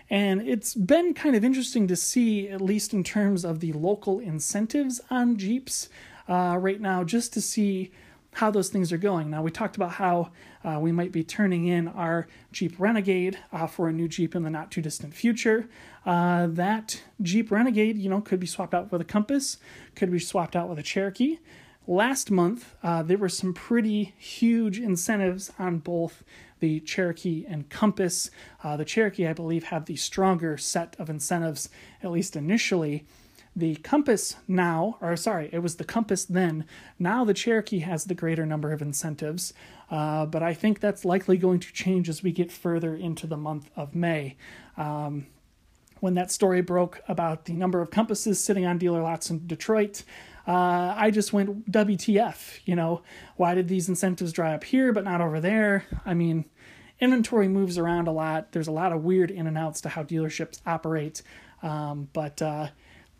And 0.09 0.41
it's 0.41 0.73
been 0.73 1.13
kind 1.13 1.35
of 1.35 1.43
interesting 1.43 1.87
to 1.87 1.95
see, 1.95 2.49
at 2.49 2.61
least 2.61 2.93
in 2.93 3.03
terms 3.03 3.45
of 3.45 3.59
the 3.59 3.73
local 3.73 4.19
incentives 4.19 4.99
on 5.11 5.37
Jeeps 5.37 5.89
uh, 6.27 6.57
right 6.59 6.81
now, 6.81 7.03
just 7.03 7.31
to 7.33 7.41
see 7.41 7.91
how 8.33 8.51
those 8.51 8.69
things 8.69 8.91
are 8.91 8.97
going. 8.97 9.29
Now, 9.29 9.43
we 9.43 9.51
talked 9.51 9.75
about 9.75 9.93
how 9.93 10.31
uh, 10.63 10.79
we 10.79 10.91
might 10.91 11.11
be 11.11 11.23
turning 11.23 11.67
in 11.67 11.87
our 11.87 12.27
Jeep 12.51 12.75
Renegade 12.77 13.37
uh, 13.51 13.67
for 13.67 13.87
a 13.87 13.93
new 13.93 14.07
Jeep 14.07 14.35
in 14.35 14.43
the 14.43 14.49
not 14.49 14.71
too 14.71 14.81
distant 14.81 15.13
future. 15.13 15.69
Uh, 16.05 16.47
that 16.47 17.01
Jeep 17.21 17.51
Renegade, 17.51 17.97
you 17.97 18.09
know, 18.09 18.21
could 18.21 18.39
be 18.39 18.47
swapped 18.47 18.73
out 18.73 18.91
with 18.91 19.01
a 19.01 19.05
Compass, 19.05 19.57
could 19.95 20.11
be 20.11 20.19
swapped 20.19 20.55
out 20.55 20.69
with 20.69 20.79
a 20.79 20.83
Cherokee. 20.83 21.39
Last 21.87 22.29
month, 22.29 22.75
uh, 22.83 23.01
there 23.01 23.17
were 23.17 23.29
some 23.29 23.53
pretty 23.53 24.13
huge 24.17 24.79
incentives 24.79 25.51
on 25.57 25.79
both 25.79 26.23
the 26.59 26.81
Cherokee 26.81 27.45
and 27.47 27.69
Compass. 27.69 28.29
Uh, 28.63 28.77
the 28.77 28.85
Cherokee, 28.85 29.27
I 29.27 29.33
believe, 29.33 29.65
had 29.65 29.85
the 29.85 29.95
stronger 29.95 30.57
set 30.57 30.95
of 30.99 31.09
incentives, 31.09 31.69
at 32.03 32.11
least 32.11 32.35
initially. 32.35 33.05
The 33.55 33.75
Compass 33.77 34.35
now, 34.47 34.97
or 35.01 35.15
sorry, 35.17 35.49
it 35.51 35.59
was 35.59 35.75
the 35.75 35.83
Compass 35.83 36.23
then. 36.25 36.65
Now 36.97 37.25
the 37.25 37.33
Cherokee 37.33 37.79
has 37.79 38.05
the 38.05 38.15
greater 38.15 38.45
number 38.45 38.71
of 38.71 38.81
incentives, 38.81 39.53
uh, 39.89 40.25
but 40.25 40.43
I 40.43 40.53
think 40.53 40.79
that's 40.79 41.03
likely 41.03 41.37
going 41.37 41.59
to 41.59 41.73
change 41.73 42.09
as 42.09 42.23
we 42.23 42.31
get 42.31 42.51
further 42.51 42.95
into 42.95 43.27
the 43.27 43.37
month 43.37 43.69
of 43.75 43.95
May. 43.95 44.37
Um, 44.77 45.27
when 45.99 46.13
that 46.13 46.31
story 46.31 46.61
broke 46.61 47.01
about 47.07 47.45
the 47.45 47.53
number 47.53 47.81
of 47.81 47.91
compasses 47.91 48.41
sitting 48.41 48.65
on 48.65 48.77
dealer 48.77 49.01
lots 49.01 49.29
in 49.29 49.45
Detroit, 49.47 50.03
uh, 50.47 50.93
I 50.95 51.11
just 51.11 51.33
went 51.33 51.71
WTF. 51.71 52.59
You 52.65 52.75
know, 52.75 53.01
why 53.35 53.55
did 53.55 53.67
these 53.67 53.89
incentives 53.89 54.31
dry 54.31 54.53
up 54.53 54.63
here 54.63 54.93
but 54.93 55.03
not 55.03 55.21
over 55.21 55.39
there? 55.39 55.85
I 56.05 56.13
mean, 56.13 56.45
inventory 56.99 57.47
moves 57.47 57.77
around 57.77 58.07
a 58.07 58.11
lot. 58.11 58.51
There's 58.51 58.67
a 58.67 58.71
lot 58.71 58.91
of 58.91 59.03
weird 59.03 59.31
in 59.31 59.47
and 59.47 59.57
outs 59.57 59.81
to 59.81 59.89
how 59.89 60.03
dealerships 60.03 60.61
operate. 60.65 61.21
Um, 61.61 62.09
but 62.13 62.41
uh, 62.41 62.69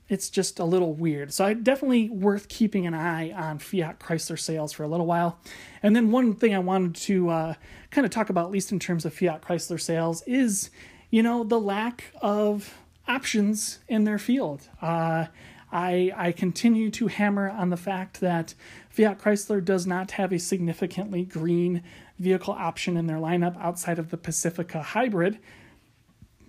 it's 0.09 0.29
just 0.29 0.59
a 0.59 0.65
little 0.65 0.93
weird. 0.93 1.31
So 1.31 1.45
I 1.45 1.53
definitely 1.53 2.09
worth 2.09 2.47
keeping 2.49 2.87
an 2.87 2.95
eye 2.95 3.31
on 3.31 3.59
Fiat 3.59 3.99
Chrysler 3.99 4.39
sales 4.39 4.73
for 4.73 4.83
a 4.83 4.87
little 4.87 5.05
while. 5.05 5.39
And 5.83 5.95
then 5.95 6.11
one 6.11 6.33
thing 6.33 6.55
I 6.55 6.59
wanted 6.59 6.95
to 6.95 7.29
uh, 7.29 7.53
kind 7.91 8.05
of 8.05 8.11
talk 8.11 8.29
about, 8.29 8.45
at 8.45 8.51
least 8.51 8.71
in 8.71 8.79
terms 8.79 9.05
of 9.05 9.13
Fiat 9.13 9.41
Chrysler 9.41 9.79
sales, 9.79 10.23
is 10.23 10.71
you 11.11 11.23
know 11.23 11.43
the 11.43 11.59
lack 11.59 12.05
of 12.21 12.75
options 13.07 13.79
in 13.87 14.03
their 14.03 14.17
field. 14.17 14.67
Uh, 14.81 15.27
I 15.71 16.11
I 16.15 16.31
continue 16.31 16.89
to 16.91 17.07
hammer 17.07 17.49
on 17.49 17.69
the 17.69 17.77
fact 17.77 18.19
that 18.21 18.55
Fiat 18.89 19.19
Chrysler 19.19 19.63
does 19.63 19.85
not 19.85 20.11
have 20.11 20.33
a 20.33 20.39
significantly 20.39 21.23
green 21.23 21.83
vehicle 22.17 22.53
option 22.53 22.97
in 22.97 23.07
their 23.07 23.17
lineup 23.17 23.55
outside 23.61 23.99
of 23.99 24.09
the 24.09 24.17
Pacifica 24.17 24.81
Hybrid 24.81 25.37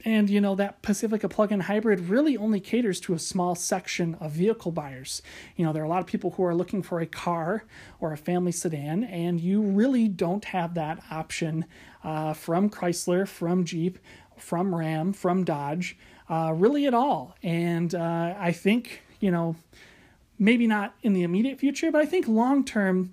and 0.05 0.31
you 0.31 0.41
know 0.41 0.55
that 0.55 0.83
Pacifica 0.83 1.29
plug-in 1.29 1.61
hybrid 1.61 2.01
really 2.09 2.37
only 2.37 2.61
caters 2.61 3.01
to 3.01 3.15
a 3.15 3.19
small 3.19 3.55
section 3.55 4.15
of 4.21 4.33
vehicle 4.33 4.73
buyers. 4.73 5.23
You 5.57 5.65
know, 5.65 5.73
there 5.73 5.83
are 5.83 5.87
a 5.87 5.89
lot 5.89 6.01
of 6.01 6.07
people 6.07 6.33
who 6.33 6.45
are 6.45 6.55
looking 6.55 6.83
for 6.83 7.01
a 7.01 7.07
car 7.07 7.65
or 8.01 8.13
a 8.13 8.17
family 8.17 8.53
sedan, 8.53 9.05
and 9.05 9.41
you 9.41 9.61
really 9.63 10.09
don't 10.09 10.45
have 10.47 10.75
that 10.75 11.03
option 11.11 11.67
uh, 12.03 12.33
from 12.33 12.71
Chrysler, 12.71 13.29
from 13.29 13.65
Jeep, 13.65 13.99
from 14.37 14.75
Ram, 14.75 15.13
from 15.13 15.45
Dodge, 15.45 15.99
uh, 16.29 16.53
really 16.57 16.87
at 16.87 16.95
all. 16.95 17.37
And 17.43 17.95
uh, 17.95 18.35
I 18.39 18.53
think 18.53 19.03
you 19.21 19.31
know, 19.31 19.55
maybe 20.39 20.67
not 20.67 20.95
in 21.03 21.13
the 21.13 21.23
immediate 21.23 21.61
future, 21.61 21.93
but 21.93 22.01
I 22.01 22.07
think 22.07 22.27
long 22.27 22.65
term, 22.65 23.13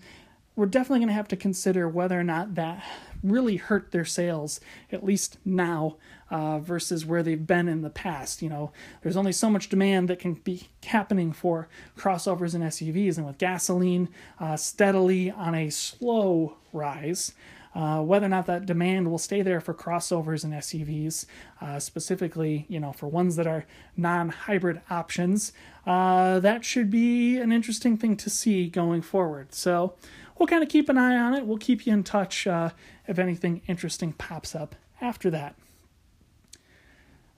we're 0.55 0.65
definitely 0.65 0.99
going 0.99 1.09
to 1.09 1.13
have 1.13 1.27
to 1.27 1.35
consider 1.35 1.87
whether 1.87 2.19
or 2.19 2.23
not 2.23 2.55
that 2.55 2.83
really 3.23 3.57
hurt 3.57 3.91
their 3.91 4.05
sales, 4.05 4.59
at 4.91 5.03
least 5.03 5.37
now, 5.45 5.97
uh, 6.29 6.59
versus 6.59 7.05
where 7.05 7.23
they've 7.23 7.47
been 7.47 7.67
in 7.67 7.81
the 7.81 7.89
past. 7.89 8.41
You 8.41 8.49
know, 8.49 8.71
there's 9.01 9.17
only 9.17 9.31
so 9.31 9.49
much 9.49 9.69
demand 9.69 10.09
that 10.09 10.19
can 10.19 10.33
be 10.35 10.67
happening 10.85 11.31
for 11.31 11.67
crossovers 11.97 12.53
and 12.53 12.63
SUVs, 12.63 13.17
and 13.17 13.25
with 13.25 13.37
gasoline 13.37 14.09
uh, 14.39 14.57
steadily 14.57 15.31
on 15.31 15.55
a 15.55 15.69
slow 15.69 16.55
rise. 16.73 17.33
Uh, 17.75 18.01
whether 18.01 18.25
or 18.25 18.29
not 18.29 18.47
that 18.47 18.65
demand 18.65 19.11
will 19.11 19.19
stay 19.19 19.43
there 19.43 19.61
for 19.61 19.71
crossovers 19.71 20.43
and 20.43 20.51
SUVs, 20.51 21.27
uh, 21.61 21.77
specifically, 21.77 22.65
you 22.67 22.79
know, 22.79 22.91
for 22.91 23.05
ones 23.05 23.35
that 23.35 23.45
are 23.45 23.67
non-hybrid 23.95 24.81
options, 24.89 25.51
uh, 25.85 26.39
that 26.39 26.65
should 26.65 26.89
be 26.89 27.37
an 27.37 27.51
interesting 27.51 27.95
thing 27.95 28.17
to 28.17 28.31
see 28.31 28.67
going 28.67 29.03
forward. 29.03 29.53
So, 29.53 29.93
we'll 30.37 30.47
kind 30.47 30.63
of 30.63 30.69
keep 30.69 30.89
an 30.89 30.97
eye 30.97 31.15
on 31.15 31.33
it. 31.33 31.45
We'll 31.45 31.57
keep 31.57 31.85
you 31.85 31.93
in 31.93 32.03
touch 32.03 32.47
uh, 32.47 32.71
if 33.07 33.19
anything 33.19 33.61
interesting 33.67 34.13
pops 34.13 34.55
up 34.55 34.75
after 35.01 35.29
that. 35.29 35.55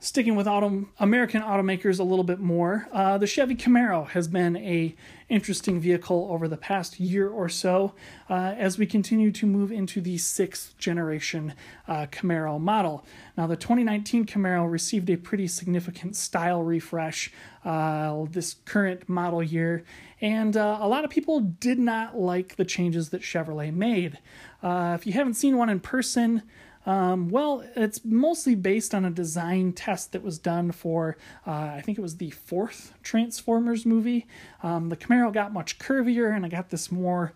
Sticking 0.02 0.38
with 0.38 0.48
auto, 0.48 0.86
American 0.98 1.42
automakers 1.42 2.00
a 2.00 2.04
little 2.04 2.24
bit 2.24 2.40
more, 2.40 2.88
uh, 2.94 3.18
the 3.18 3.28
Chevy 3.28 3.54
Camaro 3.54 4.08
has 4.08 4.30
been 4.30 4.56
a 4.56 4.96
interesting 5.28 5.78
vehicle 5.78 6.30
over 6.32 6.48
the 6.48 6.56
past 6.56 7.02
year 7.02 7.28
or 7.28 7.50
so 7.50 7.94
uh, 8.30 8.56
as 8.58 8.78
we 8.78 8.86
continue 8.86 9.30
to 9.30 9.46
move 9.46 9.74
into 9.74 10.00
the 10.00 10.18
sixth 10.18 10.78
generation 10.78 11.54
uh, 11.86 12.06
Camaro 12.12 12.58
model. 12.62 13.06
Now, 13.36 13.46
the 13.46 13.58
2019 13.58 14.26
Camaro 14.26 14.72
received 14.72 15.10
a 15.10 15.18
pretty 15.18 15.48
significant 15.48 16.16
style 16.16 16.64
refresh 16.64 17.34
uh, 17.66 18.24
this 18.32 18.56
current 18.64 19.10
model 19.10 19.44
year, 19.44 19.84
and 20.22 20.56
uh, 20.56 20.78
a 20.80 20.88
lot 20.88 21.04
of 21.04 21.10
people 21.10 21.42
did 21.42 21.78
not 21.78 22.18
like 22.18 22.56
the 22.56 22.64
changes 22.64 23.10
that 23.10 23.22
Chevrolet 23.22 23.74
made. 23.74 24.18
Uh, 24.64 24.96
if 24.98 25.06
you 25.06 25.12
haven't 25.12 25.34
seen 25.34 25.58
one 25.58 25.68
in 25.68 25.82
person, 25.82 26.44
um, 26.90 27.30
well, 27.30 27.64
it's 27.76 28.04
mostly 28.04 28.56
based 28.56 28.96
on 28.96 29.06
a 29.06 29.12
design 29.12 29.74
test 29.74 30.12
that 30.12 30.24
was 30.24 30.40
done 30.40 30.72
for, 30.72 31.18
uh, 31.46 31.52
I 31.52 31.82
think 31.86 32.00
it 32.00 32.02
was 32.02 32.18
the 32.18 32.32
fourth 32.32 32.96
Transformers 33.04 33.86
movie. 33.86 34.26
Um, 34.64 34.90
the 34.90 34.98
Camaro 34.98 35.32
got 35.32 35.54
much 35.54 35.78
curvier, 35.78 36.36
and 36.36 36.44
I 36.44 36.50
got 36.50 36.72
this 36.72 36.92
more, 36.92 37.34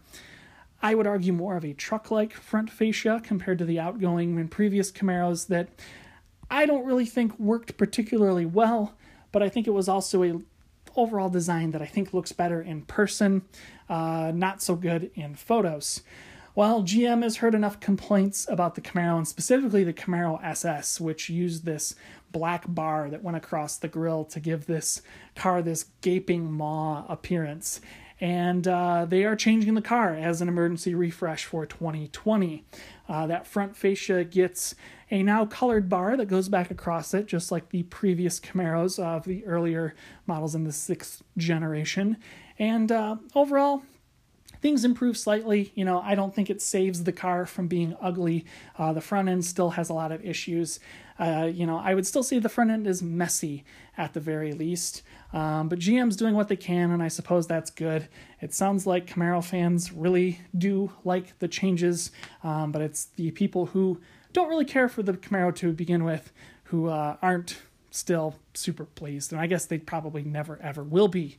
I 0.82 0.96
would 0.96 1.06
argue, 1.06 1.34
more 1.34 1.56
of 1.56 1.64
a 1.64 1.74
truck 1.74 2.10
like 2.10 2.34
front 2.34 2.72
fascia 2.72 3.22
compared 3.24 3.60
to 3.60 3.66
the 3.66 3.80
outgoing 3.80 4.40
and 4.40 4.50
previous 4.50 4.92
Camaros 4.92 5.46
that 5.50 5.70
I 6.50 6.66
don't 6.66 6.84
really 6.84 7.06
think 7.06 7.38
worked 7.38 7.78
particularly 7.78 8.48
well, 8.48 8.96
but 9.32 9.44
I 9.44 9.50
think 9.50 9.68
it 9.68 9.72
was 9.72 9.88
also 9.88 10.24
a 10.24 10.42
overall 10.96 11.30
design 11.30 11.70
that 11.72 11.82
I 11.82 11.86
think 11.86 12.12
looks 12.12 12.32
better 12.32 12.60
in 12.60 12.82
person, 12.84 13.44
uh, 13.88 14.32
not 14.34 14.64
so 14.64 14.74
good 14.74 15.12
in 15.14 15.36
photos. 15.36 16.02
While 16.54 16.84
GM 16.84 17.24
has 17.24 17.38
heard 17.38 17.56
enough 17.56 17.80
complaints 17.80 18.46
about 18.48 18.76
the 18.76 18.82
Camaro 18.82 19.18
and 19.18 19.28
specifically 19.28 19.84
the 19.84 19.92
Camaro 19.92 20.40
SS, 20.44 21.02
which 21.02 21.28
used 21.28 21.66
this 21.66 21.96
black 22.32 22.66
bar 22.68 23.10
that 23.10 23.24
went 23.24 23.38
across 23.38 23.78
the 23.78 23.88
grill 23.88 24.24
to 24.26 24.40
give 24.40 24.68
this 24.68 25.02
car 25.36 25.64
this 25.64 25.88
gaping 26.02 26.52
maw 26.52 27.06
appearance. 27.10 27.82
And 28.22 28.68
uh, 28.68 29.06
they 29.10 29.24
are 29.24 29.36
changing 29.36 29.74
the 29.74 29.82
car 29.82 30.14
as 30.14 30.42
an 30.42 30.48
emergency 30.48 30.94
refresh 30.94 31.44
for 31.46 31.66
2020. 31.66 32.64
Uh, 33.10 33.26
that 33.26 33.48
front 33.48 33.76
fascia 33.76 34.24
gets 34.24 34.76
a 35.10 35.24
now 35.24 35.48
colored 35.48 35.90
bar 35.90 36.16
that 36.16 36.28
goes 36.28 36.50
back 36.50 36.70
across 36.70 37.16
it, 37.16 37.26
just 37.26 37.52
like 37.52 37.70
the 37.70 37.82
previous 37.84 38.40
Camaros 38.40 39.04
of 39.04 39.26
the 39.26 39.44
earlier 39.48 39.96
models 40.28 40.54
in 40.54 40.66
the 40.66 40.72
sixth 40.72 41.24
generation. 41.36 42.18
And 42.60 42.92
uh, 42.92 43.18
overall, 43.34 43.82
things 44.64 44.86
improve 44.86 45.18
slightly. 45.18 45.74
You 45.76 45.84
know, 45.84 46.00
I 46.00 46.16
don't 46.16 46.34
think 46.34 46.50
it 46.50 46.62
saves 46.62 47.04
the 47.04 47.12
car 47.12 47.46
from 47.46 47.68
being 47.68 47.96
ugly. 48.02 48.46
Uh, 48.80 48.94
the 48.94 49.02
front 49.02 49.28
end 49.28 49.44
still 49.44 49.72
has 49.72 49.90
a 49.90 49.94
lot 49.94 50.14
of 50.14 50.26
issues. 50.26 50.80
Uh, 51.20 51.52
you 51.54 51.68
know, 51.68 51.78
I 51.78 51.94
would 51.94 52.08
still 52.08 52.24
say 52.24 52.40
the 52.40 52.48
front 52.48 52.72
end 52.72 52.88
is 52.88 53.04
messy 53.04 53.66
at 53.98 54.14
the 54.14 54.22
very 54.22 54.54
least. 54.54 55.04
Um, 55.34 55.68
but 55.68 55.80
GM's 55.80 56.16
doing 56.16 56.34
what 56.34 56.48
they 56.48 56.56
can, 56.56 56.92
and 56.92 57.04
I 57.04 57.10
suppose 57.10 57.46
that's 57.46 57.72
good. 57.72 58.08
It 58.40 58.54
sounds 58.54 58.88
like 58.88 59.06
Camaro 59.06 59.44
fans 59.44 59.92
really 59.92 60.40
do 60.58 60.94
like 61.04 61.38
the 61.40 61.50
changes, 61.50 62.12
um, 62.42 62.72
but 62.72 62.82
it's 62.82 63.06
the 63.18 63.32
people 63.32 63.68
who 63.68 64.00
don't 64.32 64.48
really 64.48 64.66
care 64.66 64.88
for 64.88 65.04
the 65.04 65.14
Camaro 65.14 65.54
to 65.56 65.74
begin 65.74 66.06
with 66.06 66.32
who 66.66 66.88
uh, 66.88 67.18
aren't 67.22 67.58
still 67.92 68.36
super 68.54 68.86
pleased, 68.86 69.34
and 69.34 69.42
I 69.42 69.46
guess 69.46 69.66
they 69.66 69.78
probably 69.78 70.24
never 70.24 70.58
ever 70.62 70.84
will 70.84 71.10
be. 71.10 71.36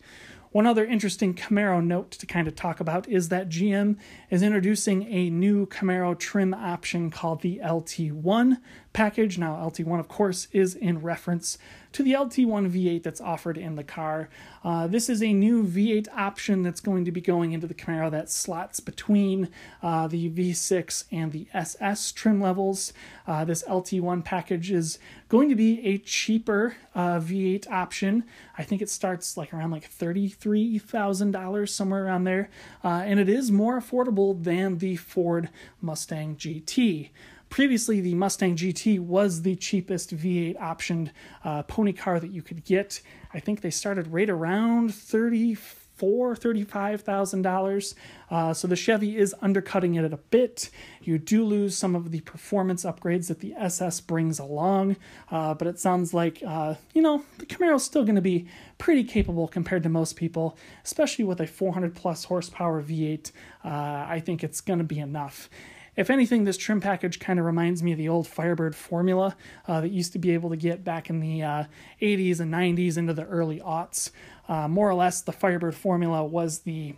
One 0.54 0.68
other 0.68 0.84
interesting 0.86 1.34
Camaro 1.34 1.84
note 1.84 2.12
to 2.12 2.26
kind 2.26 2.46
of 2.46 2.54
talk 2.54 2.78
about 2.78 3.08
is 3.08 3.28
that 3.28 3.48
GM 3.48 3.96
is 4.30 4.40
introducing 4.40 5.02
a 5.12 5.28
new 5.28 5.66
Camaro 5.66 6.16
trim 6.16 6.54
option 6.54 7.10
called 7.10 7.40
the 7.40 7.60
LT1 7.60 8.58
package. 8.92 9.36
Now, 9.36 9.56
LT1, 9.56 9.98
of 9.98 10.06
course, 10.06 10.46
is 10.52 10.76
in 10.76 11.02
reference 11.02 11.58
to 11.94 12.02
the 12.02 12.12
LT1 12.12 12.70
V8 12.70 13.04
that's 13.04 13.20
offered 13.20 13.56
in 13.56 13.76
the 13.76 13.84
car. 13.84 14.28
Uh, 14.64 14.88
this 14.88 15.08
is 15.08 15.22
a 15.22 15.32
new 15.32 15.64
V8 15.64 16.08
option 16.12 16.62
that's 16.62 16.80
going 16.80 17.04
to 17.04 17.12
be 17.12 17.20
going 17.20 17.52
into 17.52 17.68
the 17.68 17.74
Camaro 17.74 18.10
that 18.10 18.28
slots 18.28 18.80
between 18.80 19.48
uh, 19.80 20.08
the 20.08 20.28
V6 20.28 21.04
and 21.12 21.30
the 21.30 21.46
SS 21.54 22.10
trim 22.10 22.40
levels. 22.40 22.92
Uh, 23.28 23.44
this 23.44 23.62
LT1 23.62 24.24
package 24.24 24.72
is 24.72 24.98
going 25.28 25.48
to 25.48 25.54
be 25.54 25.86
a 25.86 25.98
cheaper 25.98 26.74
uh, 26.96 27.20
V8 27.20 27.70
option. 27.70 28.24
I 28.58 28.64
think 28.64 28.82
it 28.82 28.90
starts 28.90 29.36
like 29.36 29.54
around 29.54 29.70
like 29.70 29.88
$33,000, 29.88 31.68
somewhere 31.68 32.06
around 32.06 32.24
there. 32.24 32.50
Uh, 32.82 33.02
and 33.04 33.20
it 33.20 33.28
is 33.28 33.52
more 33.52 33.80
affordable 33.80 34.42
than 34.42 34.78
the 34.78 34.96
Ford 34.96 35.48
Mustang 35.80 36.34
GT. 36.34 37.10
Previously, 37.54 38.00
the 38.00 38.16
Mustang 38.16 38.56
GT 38.56 38.98
was 38.98 39.42
the 39.42 39.54
cheapest 39.54 40.12
V8 40.12 40.58
optioned 40.58 41.10
uh, 41.44 41.62
pony 41.62 41.92
car 41.92 42.18
that 42.18 42.32
you 42.32 42.42
could 42.42 42.64
get. 42.64 43.00
I 43.32 43.38
think 43.38 43.60
they 43.60 43.70
started 43.70 44.08
right 44.08 44.28
around 44.28 44.92
thirty 44.92 45.54
four, 45.54 46.34
thirty-five 46.34 47.02
thousand 47.02 47.46
uh, 47.46 47.50
dollars. 47.50 47.94
So 48.54 48.66
the 48.66 48.74
Chevy 48.74 49.16
is 49.16 49.36
undercutting 49.40 49.94
it 49.94 50.12
a 50.12 50.16
bit. 50.16 50.68
You 51.00 51.16
do 51.16 51.44
lose 51.44 51.76
some 51.76 51.94
of 51.94 52.10
the 52.10 52.22
performance 52.22 52.84
upgrades 52.84 53.28
that 53.28 53.38
the 53.38 53.54
SS 53.54 54.00
brings 54.00 54.40
along, 54.40 54.96
uh, 55.30 55.54
but 55.54 55.68
it 55.68 55.78
sounds 55.78 56.12
like 56.12 56.42
uh, 56.44 56.74
you 56.92 57.02
know 57.02 57.22
the 57.38 57.46
Camaro 57.46 57.76
is 57.76 57.84
still 57.84 58.02
going 58.02 58.16
to 58.16 58.20
be 58.20 58.48
pretty 58.78 59.04
capable 59.04 59.46
compared 59.46 59.84
to 59.84 59.88
most 59.88 60.16
people, 60.16 60.58
especially 60.84 61.24
with 61.24 61.40
a 61.40 61.46
400 61.46 61.94
plus 61.94 62.24
horsepower 62.24 62.82
V8. 62.82 63.30
Uh, 63.64 63.68
I 63.68 64.20
think 64.26 64.42
it's 64.42 64.60
going 64.60 64.80
to 64.80 64.84
be 64.84 64.98
enough. 64.98 65.48
If 65.96 66.10
anything, 66.10 66.44
this 66.44 66.56
trim 66.56 66.80
package 66.80 67.20
kind 67.20 67.38
of 67.38 67.44
reminds 67.44 67.82
me 67.82 67.92
of 67.92 67.98
the 67.98 68.08
old 68.08 68.26
Firebird 68.26 68.74
formula 68.74 69.36
uh, 69.68 69.80
that 69.80 69.90
used 69.90 70.12
to 70.14 70.18
be 70.18 70.32
able 70.32 70.50
to 70.50 70.56
get 70.56 70.84
back 70.84 71.08
in 71.08 71.20
the 71.20 71.42
uh, 71.42 71.64
80s 72.02 72.40
and 72.40 72.52
90s 72.52 72.96
into 72.96 73.12
the 73.12 73.24
early 73.24 73.60
aughts. 73.60 74.10
Uh, 74.48 74.68
more 74.68 74.88
or 74.88 74.94
less, 74.94 75.20
the 75.20 75.32
Firebird 75.32 75.74
formula 75.74 76.24
was 76.24 76.60
the 76.60 76.94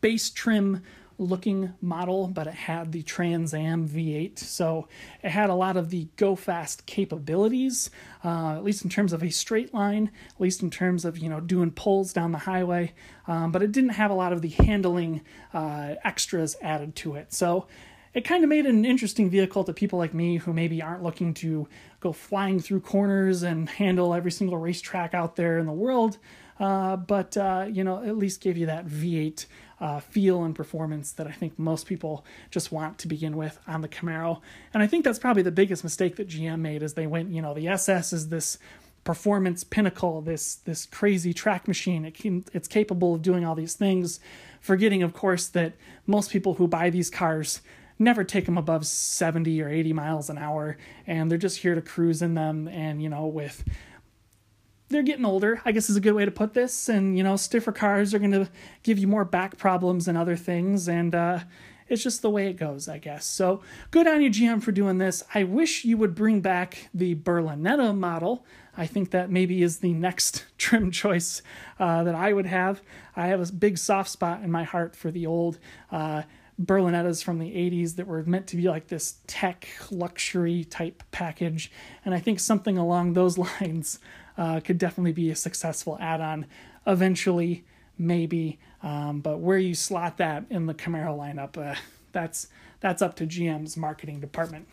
base 0.00 0.30
trim 0.30 0.82
looking 1.18 1.72
model, 1.80 2.26
but 2.28 2.46
it 2.46 2.54
had 2.54 2.92
the 2.92 3.02
Trans 3.02 3.54
Am 3.54 3.88
V8. 3.88 4.38
So 4.38 4.88
it 5.22 5.30
had 5.30 5.50
a 5.50 5.54
lot 5.54 5.76
of 5.76 5.90
the 5.90 6.08
go 6.16 6.34
fast 6.34 6.86
capabilities, 6.86 7.90
uh, 8.24 8.56
at 8.56 8.64
least 8.64 8.84
in 8.84 8.90
terms 8.90 9.12
of 9.12 9.22
a 9.22 9.30
straight 9.30 9.72
line, 9.72 10.10
at 10.34 10.40
least 10.40 10.62
in 10.62 10.70
terms 10.70 11.04
of, 11.04 11.18
you 11.18 11.28
know, 11.28 11.40
doing 11.40 11.70
pulls 11.70 12.12
down 12.12 12.32
the 12.32 12.38
highway. 12.38 12.92
Um, 13.26 13.52
but 13.52 13.62
it 13.62 13.72
didn't 13.72 13.90
have 13.90 14.10
a 14.10 14.14
lot 14.14 14.32
of 14.32 14.42
the 14.42 14.48
handling 14.48 15.22
uh, 15.54 15.94
extras 16.04 16.56
added 16.60 16.96
to 16.96 17.14
it. 17.14 17.32
So 17.32 17.66
it 18.14 18.24
kind 18.24 18.44
of 18.44 18.50
made 18.50 18.66
it 18.66 18.74
an 18.74 18.84
interesting 18.84 19.30
vehicle 19.30 19.64
to 19.64 19.72
people 19.72 19.98
like 19.98 20.12
me 20.12 20.36
who 20.36 20.52
maybe 20.52 20.82
aren't 20.82 21.02
looking 21.02 21.32
to 21.34 21.66
go 22.00 22.12
flying 22.12 22.60
through 22.60 22.80
corners 22.80 23.42
and 23.42 23.68
handle 23.68 24.12
every 24.12 24.30
single 24.30 24.58
racetrack 24.58 25.14
out 25.14 25.36
there 25.36 25.58
in 25.58 25.66
the 25.66 25.72
world. 25.72 26.18
Uh, 26.60 26.96
but 26.96 27.36
uh, 27.36 27.66
you 27.70 27.82
know, 27.82 28.02
at 28.04 28.16
least 28.16 28.40
gave 28.40 28.56
you 28.56 28.66
that 28.66 28.86
V8 28.86 29.46
uh, 29.80 30.00
feel 30.00 30.44
and 30.44 30.54
performance 30.54 31.12
that 31.12 31.26
I 31.26 31.32
think 31.32 31.58
most 31.58 31.86
people 31.86 32.24
just 32.50 32.70
want 32.70 32.98
to 32.98 33.08
begin 33.08 33.36
with 33.36 33.58
on 33.66 33.80
the 33.80 33.88
Camaro. 33.88 34.40
And 34.72 34.82
I 34.82 34.86
think 34.86 35.04
that's 35.04 35.18
probably 35.18 35.42
the 35.42 35.50
biggest 35.50 35.82
mistake 35.82 36.16
that 36.16 36.28
GM 36.28 36.60
made 36.60 36.82
is 36.82 36.94
they 36.94 37.06
went, 37.06 37.30
you 37.30 37.42
know, 37.42 37.54
the 37.54 37.66
SS 37.66 38.12
is 38.12 38.28
this 38.28 38.58
performance 39.04 39.64
pinnacle, 39.64 40.20
this 40.20 40.54
this 40.54 40.86
crazy 40.86 41.32
track 41.34 41.66
machine. 41.66 42.04
It 42.04 42.14
can, 42.14 42.44
it's 42.52 42.68
capable 42.68 43.14
of 43.14 43.22
doing 43.22 43.44
all 43.44 43.56
these 43.56 43.74
things, 43.74 44.20
forgetting, 44.60 45.02
of 45.02 45.14
course, 45.14 45.48
that 45.48 45.72
most 46.06 46.30
people 46.30 46.54
who 46.54 46.68
buy 46.68 46.90
these 46.90 47.10
cars 47.10 47.60
never 47.98 48.24
take 48.24 48.46
them 48.46 48.58
above 48.58 48.86
70 48.86 49.60
or 49.62 49.68
80 49.68 49.92
miles 49.92 50.30
an 50.30 50.38
hour 50.38 50.76
and 51.06 51.30
they're 51.30 51.38
just 51.38 51.58
here 51.58 51.74
to 51.74 51.82
cruise 51.82 52.22
in 52.22 52.34
them 52.34 52.68
and 52.68 53.02
you 53.02 53.08
know 53.08 53.26
with 53.26 53.64
they're 54.88 55.02
getting 55.02 55.24
older 55.24 55.60
i 55.64 55.72
guess 55.72 55.88
is 55.88 55.96
a 55.96 56.00
good 56.00 56.14
way 56.14 56.24
to 56.24 56.30
put 56.30 56.54
this 56.54 56.88
and 56.88 57.16
you 57.16 57.24
know 57.24 57.36
stiffer 57.36 57.72
cars 57.72 58.12
are 58.12 58.18
going 58.18 58.32
to 58.32 58.48
give 58.82 58.98
you 58.98 59.06
more 59.06 59.24
back 59.24 59.56
problems 59.56 60.08
and 60.08 60.18
other 60.18 60.36
things 60.36 60.88
and 60.88 61.14
uh, 61.14 61.38
it's 61.92 62.02
just 62.02 62.22
the 62.22 62.30
way 62.30 62.48
it 62.48 62.54
goes 62.54 62.88
i 62.88 62.98
guess. 62.98 63.26
So 63.26 63.60
good 63.90 64.06
on 64.06 64.22
you 64.22 64.30
gm 64.30 64.62
for 64.62 64.72
doing 64.72 64.98
this. 64.98 65.22
I 65.34 65.44
wish 65.44 65.84
you 65.84 65.96
would 65.98 66.14
bring 66.14 66.40
back 66.40 66.88
the 66.94 67.14
berlinetta 67.14 67.96
model. 67.96 68.46
I 68.76 68.86
think 68.86 69.10
that 69.10 69.30
maybe 69.30 69.62
is 69.62 69.78
the 69.78 69.92
next 69.92 70.46
trim 70.58 70.90
choice 70.90 71.42
uh, 71.78 72.02
that 72.04 72.14
i 72.14 72.32
would 72.32 72.46
have. 72.46 72.82
I 73.14 73.26
have 73.26 73.46
a 73.46 73.52
big 73.52 73.78
soft 73.78 74.08
spot 74.08 74.42
in 74.42 74.50
my 74.50 74.64
heart 74.64 74.96
for 74.96 75.10
the 75.10 75.26
old 75.26 75.58
uh, 75.90 76.22
Berlinettas 76.64 77.22
from 77.22 77.38
the 77.38 77.50
80s 77.50 77.96
that 77.96 78.06
were 78.06 78.22
meant 78.24 78.46
to 78.48 78.56
be 78.56 78.68
like 78.68 78.88
this 78.88 79.16
tech 79.26 79.68
luxury 79.90 80.64
type 80.64 81.02
package. 81.10 81.70
And 82.04 82.14
I 82.14 82.20
think 82.20 82.40
something 82.40 82.78
along 82.78 83.14
those 83.14 83.38
lines 83.60 83.98
uh, 84.38 84.60
could 84.60 84.78
definitely 84.78 85.12
be 85.12 85.30
a 85.30 85.36
successful 85.36 85.98
add 86.00 86.20
on 86.20 86.46
eventually, 86.86 87.64
maybe. 87.98 88.58
Um, 88.82 89.20
but 89.20 89.38
where 89.38 89.58
you 89.58 89.74
slot 89.74 90.18
that 90.18 90.44
in 90.50 90.66
the 90.66 90.74
Camaro 90.74 91.16
lineup, 91.16 91.56
uh, 91.56 91.78
that's, 92.12 92.48
that's 92.80 93.02
up 93.02 93.16
to 93.16 93.26
GM's 93.26 93.76
marketing 93.76 94.20
department. 94.20 94.68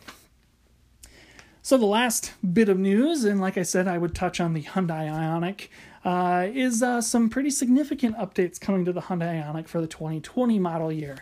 So, 1.62 1.76
the 1.76 1.86
last 1.86 2.32
bit 2.54 2.70
of 2.70 2.78
news, 2.78 3.24
and 3.24 3.38
like 3.38 3.58
I 3.58 3.64
said, 3.64 3.86
I 3.86 3.98
would 3.98 4.14
touch 4.14 4.40
on 4.40 4.54
the 4.54 4.62
Hyundai 4.62 5.10
Ioniq, 5.10 5.68
uh, 6.06 6.46
is 6.50 6.82
uh, 6.82 7.02
some 7.02 7.28
pretty 7.28 7.50
significant 7.50 8.16
updates 8.16 8.58
coming 8.58 8.86
to 8.86 8.94
the 8.94 9.02
Hyundai 9.02 9.44
Ioniq 9.44 9.68
for 9.68 9.82
the 9.82 9.86
2020 9.86 10.58
model 10.58 10.90
year. 10.90 11.18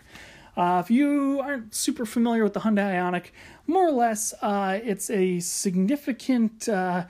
Uh, 0.59 0.83
if 0.85 0.91
you 0.91 1.41
aren't 1.41 1.73
super 1.73 2.05
familiar 2.05 2.43
with 2.43 2.53
the 2.53 2.59
Hyundai 2.59 2.93
Ioniq, 2.93 3.27
more 3.69 3.87
or 3.87 3.93
less, 3.93 4.35
uh, 4.43 4.81
it's 4.83 5.09
a 5.09 5.39
significant 5.39 6.69
uh, 6.69 7.05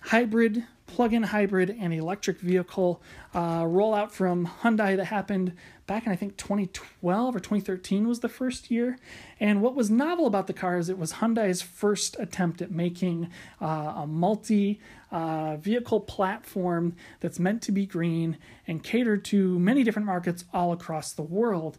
hybrid, 0.00 0.64
plug-in 0.86 1.24
hybrid, 1.24 1.76
and 1.78 1.92
electric 1.92 2.40
vehicle 2.40 3.02
uh, 3.34 3.64
rollout 3.64 4.12
from 4.12 4.46
Hyundai 4.62 4.96
that 4.96 5.04
happened 5.04 5.52
back 5.86 6.06
in 6.06 6.12
I 6.12 6.16
think 6.16 6.38
2012 6.38 7.36
or 7.36 7.38
2013 7.38 8.08
was 8.08 8.20
the 8.20 8.30
first 8.30 8.70
year. 8.70 8.98
And 9.38 9.60
what 9.60 9.74
was 9.74 9.90
novel 9.90 10.26
about 10.26 10.46
the 10.46 10.54
car 10.54 10.78
is 10.78 10.88
it 10.88 10.96
was 10.96 11.12
Hyundai's 11.12 11.60
first 11.60 12.16
attempt 12.18 12.62
at 12.62 12.70
making 12.70 13.28
uh, 13.60 13.92
a 13.96 14.06
multi 14.06 14.80
uh, 15.12 15.56
vehicle 15.56 16.00
platform 16.00 16.96
that's 17.20 17.38
meant 17.38 17.60
to 17.60 17.72
be 17.72 17.84
green 17.84 18.38
and 18.66 18.82
cater 18.82 19.18
to 19.18 19.58
many 19.58 19.84
different 19.84 20.06
markets 20.06 20.46
all 20.54 20.72
across 20.72 21.12
the 21.12 21.22
world. 21.22 21.76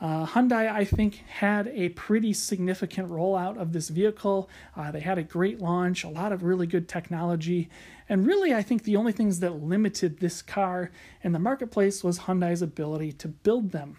Uh, 0.00 0.24
Hyundai, 0.24 0.72
I 0.72 0.84
think, 0.84 1.22
had 1.28 1.68
a 1.68 1.90
pretty 1.90 2.32
significant 2.32 3.10
rollout 3.10 3.58
of 3.58 3.72
this 3.72 3.90
vehicle. 3.90 4.48
Uh, 4.74 4.90
they 4.90 5.00
had 5.00 5.18
a 5.18 5.22
great 5.22 5.60
launch, 5.60 6.04
a 6.04 6.08
lot 6.08 6.32
of 6.32 6.42
really 6.42 6.66
good 6.66 6.88
technology, 6.88 7.68
and 8.08 8.26
really, 8.26 8.54
I 8.54 8.62
think 8.62 8.84
the 8.84 8.96
only 8.96 9.12
things 9.12 9.40
that 9.40 9.62
limited 9.62 10.18
this 10.18 10.42
car 10.42 10.90
in 11.22 11.32
the 11.32 11.38
marketplace 11.38 12.02
was 12.02 12.20
Hyundai's 12.20 12.62
ability 12.62 13.12
to 13.12 13.28
build 13.28 13.72
them. 13.72 13.98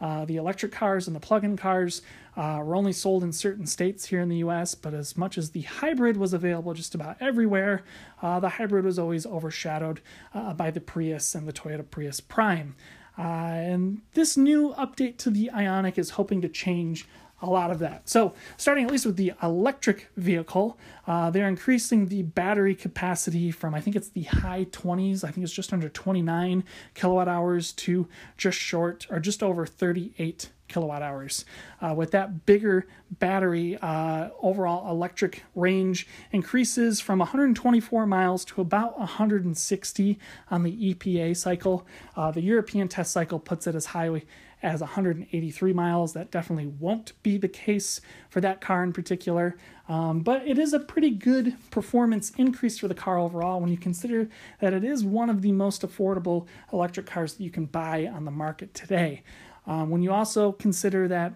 Uh, 0.00 0.24
the 0.24 0.36
electric 0.36 0.72
cars 0.72 1.06
and 1.06 1.14
the 1.14 1.20
plug 1.20 1.44
in 1.44 1.56
cars 1.56 2.02
uh, 2.36 2.60
were 2.64 2.74
only 2.74 2.92
sold 2.92 3.22
in 3.22 3.32
certain 3.32 3.66
states 3.66 4.06
here 4.06 4.20
in 4.20 4.28
the 4.28 4.38
US, 4.38 4.74
but 4.74 4.94
as 4.94 5.16
much 5.16 5.38
as 5.38 5.50
the 5.50 5.60
hybrid 5.60 6.16
was 6.16 6.32
available 6.32 6.74
just 6.74 6.94
about 6.94 7.16
everywhere, 7.20 7.84
uh, 8.20 8.40
the 8.40 8.48
hybrid 8.48 8.84
was 8.84 8.98
always 8.98 9.26
overshadowed 9.26 10.00
uh, 10.34 10.54
by 10.54 10.72
the 10.72 10.80
Prius 10.80 11.36
and 11.36 11.46
the 11.46 11.52
Toyota 11.52 11.88
Prius 11.88 12.20
Prime. 12.20 12.74
Uh, 13.18 13.22
and 13.22 14.02
this 14.14 14.36
new 14.36 14.74
update 14.74 15.18
to 15.18 15.30
the 15.30 15.50
Ioniq 15.52 15.98
is 15.98 16.10
hoping 16.10 16.40
to 16.42 16.48
change 16.48 17.06
a 17.42 17.50
lot 17.50 17.70
of 17.70 17.80
that. 17.80 18.08
So, 18.08 18.34
starting 18.56 18.84
at 18.84 18.90
least 18.90 19.04
with 19.04 19.16
the 19.16 19.32
electric 19.42 20.08
vehicle, 20.16 20.78
uh, 21.06 21.28
they're 21.30 21.48
increasing 21.48 22.06
the 22.06 22.22
battery 22.22 22.74
capacity 22.74 23.50
from 23.50 23.74
I 23.74 23.80
think 23.80 23.96
it's 23.96 24.08
the 24.08 24.22
high 24.22 24.66
20s, 24.66 25.24
I 25.24 25.30
think 25.32 25.44
it's 25.44 25.52
just 25.52 25.72
under 25.72 25.88
29 25.88 26.64
kilowatt 26.94 27.28
hours 27.28 27.72
to 27.72 28.06
just 28.36 28.58
short 28.58 29.06
or 29.10 29.18
just 29.18 29.42
over 29.42 29.66
38 29.66 30.50
kilowatt 30.72 31.02
hours. 31.02 31.44
Uh, 31.80 31.94
with 31.94 32.10
that 32.12 32.46
bigger 32.46 32.86
battery, 33.10 33.76
uh, 33.82 34.30
overall 34.40 34.90
electric 34.90 35.44
range 35.54 36.06
increases 36.30 37.00
from 37.00 37.18
124 37.18 38.06
miles 38.06 38.44
to 38.46 38.60
about 38.60 38.98
160 38.98 40.18
on 40.50 40.62
the 40.62 40.94
EPA 40.94 41.36
cycle. 41.36 41.86
Uh, 42.16 42.30
the 42.30 42.40
European 42.40 42.88
test 42.88 43.12
cycle 43.12 43.38
puts 43.38 43.66
it 43.66 43.74
as 43.74 43.86
high 43.86 44.22
as 44.62 44.80
183 44.80 45.72
miles. 45.72 46.12
That 46.12 46.30
definitely 46.30 46.66
won't 46.66 47.12
be 47.22 47.36
the 47.36 47.48
case 47.48 48.00
for 48.30 48.40
that 48.40 48.60
car 48.60 48.84
in 48.84 48.92
particular, 48.92 49.56
um, 49.88 50.20
but 50.20 50.46
it 50.46 50.58
is 50.58 50.72
a 50.72 50.78
pretty 50.78 51.10
good 51.10 51.56
performance 51.70 52.30
increase 52.38 52.78
for 52.78 52.88
the 52.88 52.94
car 52.94 53.18
overall 53.18 53.60
when 53.60 53.70
you 53.70 53.76
consider 53.76 54.28
that 54.60 54.72
it 54.72 54.84
is 54.84 55.04
one 55.04 55.28
of 55.28 55.42
the 55.42 55.52
most 55.52 55.82
affordable 55.82 56.46
electric 56.72 57.06
cars 57.06 57.34
that 57.34 57.42
you 57.42 57.50
can 57.50 57.66
buy 57.66 58.06
on 58.06 58.24
the 58.24 58.30
market 58.30 58.72
today. 58.74 59.22
Um, 59.66 59.90
when 59.90 60.02
you 60.02 60.12
also 60.12 60.52
consider 60.52 61.08
that 61.08 61.34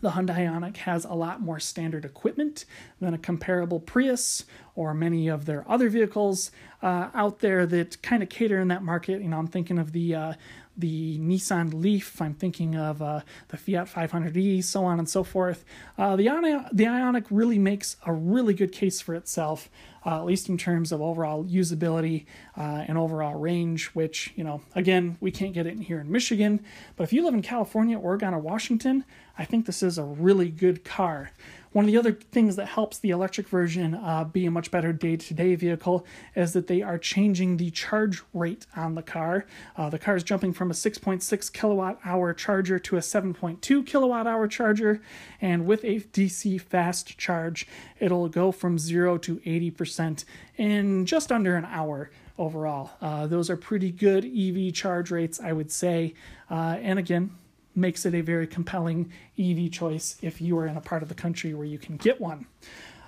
the 0.00 0.10
Hyundai 0.10 0.38
Ioniq 0.38 0.76
has 0.78 1.04
a 1.04 1.14
lot 1.14 1.40
more 1.40 1.58
standard 1.58 2.04
equipment 2.04 2.64
than 3.00 3.14
a 3.14 3.18
comparable 3.18 3.80
Prius 3.80 4.44
or 4.74 4.92
many 4.94 5.28
of 5.28 5.46
their 5.46 5.64
other 5.70 5.88
vehicles 5.88 6.50
uh, 6.82 7.08
out 7.14 7.40
there 7.40 7.66
that 7.66 8.02
kind 8.02 8.22
of 8.22 8.28
cater 8.28 8.60
in 8.60 8.68
that 8.68 8.82
market. 8.82 9.22
You 9.22 9.28
know, 9.28 9.38
I'm 9.38 9.46
thinking 9.46 9.78
of 9.78 9.92
the 9.92 10.14
uh, 10.14 10.32
the 10.76 11.18
Nissan 11.18 11.72
Leaf. 11.72 12.20
I'm 12.20 12.34
thinking 12.34 12.76
of 12.76 13.00
uh, 13.00 13.20
the 13.48 13.56
Fiat 13.56 13.88
500e, 13.88 14.62
so 14.62 14.84
on 14.84 14.98
and 14.98 15.08
so 15.08 15.24
forth. 15.24 15.64
Uh, 15.96 16.16
the, 16.16 16.26
Ioniq, 16.26 16.68
the 16.70 16.84
Ioniq 16.84 17.26
really 17.30 17.58
makes 17.58 17.96
a 18.04 18.12
really 18.12 18.52
good 18.52 18.72
case 18.72 19.00
for 19.00 19.14
itself 19.14 19.70
uh, 20.06 20.20
at 20.20 20.24
least 20.24 20.48
in 20.48 20.56
terms 20.56 20.92
of 20.92 21.02
overall 21.02 21.44
usability 21.44 22.24
uh, 22.56 22.84
and 22.86 22.96
overall 22.96 23.34
range, 23.34 23.86
which, 23.88 24.32
you 24.36 24.44
know, 24.44 24.62
again, 24.76 25.16
we 25.20 25.32
can't 25.32 25.52
get 25.52 25.66
it 25.66 25.72
in 25.72 25.82
here 25.82 26.00
in 26.00 26.10
Michigan. 26.10 26.64
But 26.94 27.04
if 27.04 27.12
you 27.12 27.24
live 27.24 27.34
in 27.34 27.42
California, 27.42 27.98
Oregon, 27.98 28.32
or 28.32 28.38
Washington, 28.38 29.04
I 29.36 29.44
think 29.44 29.66
this 29.66 29.82
is 29.82 29.98
a 29.98 30.04
really 30.04 30.48
good 30.48 30.84
car. 30.84 31.32
One 31.72 31.84
of 31.84 31.90
the 31.90 31.98
other 31.98 32.12
things 32.12 32.56
that 32.56 32.68
helps 32.68 32.98
the 32.98 33.10
electric 33.10 33.48
version 33.48 33.94
uh, 33.94 34.24
be 34.24 34.46
a 34.46 34.50
much 34.50 34.70
better 34.70 34.94
day 34.94 35.16
to 35.16 35.34
day 35.34 35.54
vehicle 35.56 36.06
is 36.34 36.54
that 36.54 36.68
they 36.68 36.80
are 36.80 36.96
changing 36.96 37.58
the 37.58 37.70
charge 37.70 38.22
rate 38.32 38.64
on 38.74 38.94
the 38.94 39.02
car. 39.02 39.44
Uh, 39.76 39.90
the 39.90 39.98
car 39.98 40.16
is 40.16 40.22
jumping 40.22 40.54
from 40.54 40.70
a 40.70 40.74
6.6 40.74 41.52
kilowatt 41.52 41.98
hour 42.02 42.32
charger 42.32 42.78
to 42.78 42.96
a 42.96 43.00
7.2 43.00 43.84
kilowatt 43.84 44.26
hour 44.26 44.48
charger, 44.48 45.02
and 45.42 45.66
with 45.66 45.84
a 45.84 46.00
DC 46.00 46.58
fast 46.62 47.18
charge, 47.18 47.66
it'll 47.98 48.28
go 48.28 48.52
from 48.52 48.78
0 48.78 49.18
to 49.18 49.36
80% 49.36 50.24
in 50.56 51.06
just 51.06 51.32
under 51.32 51.56
an 51.56 51.64
hour 51.64 52.10
overall. 52.38 52.90
Uh, 53.00 53.26
those 53.26 53.48
are 53.48 53.56
pretty 53.56 53.90
good 53.90 54.24
EV 54.24 54.72
charge 54.74 55.10
rates, 55.10 55.40
I 55.40 55.52
would 55.52 55.72
say. 55.72 56.14
Uh, 56.50 56.76
and 56.80 56.98
again, 56.98 57.30
makes 57.74 58.06
it 58.06 58.14
a 58.14 58.20
very 58.22 58.46
compelling 58.46 59.12
EV 59.38 59.70
choice 59.70 60.16
if 60.22 60.40
you 60.40 60.58
are 60.58 60.66
in 60.66 60.76
a 60.76 60.80
part 60.80 61.02
of 61.02 61.08
the 61.08 61.14
country 61.14 61.54
where 61.54 61.66
you 61.66 61.78
can 61.78 61.96
get 61.96 62.20
one. 62.20 62.46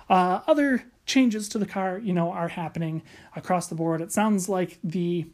Uh, 0.09 0.41
other 0.47 0.83
changes 1.05 1.49
to 1.49 1.57
the 1.57 1.65
car, 1.65 1.97
you 1.97 2.13
know, 2.13 2.31
are 2.31 2.47
happening 2.47 3.01
across 3.35 3.67
the 3.67 3.75
board. 3.75 4.01
It 4.01 4.11
sounds 4.11 4.47
like 4.47 4.77
the 4.83 5.25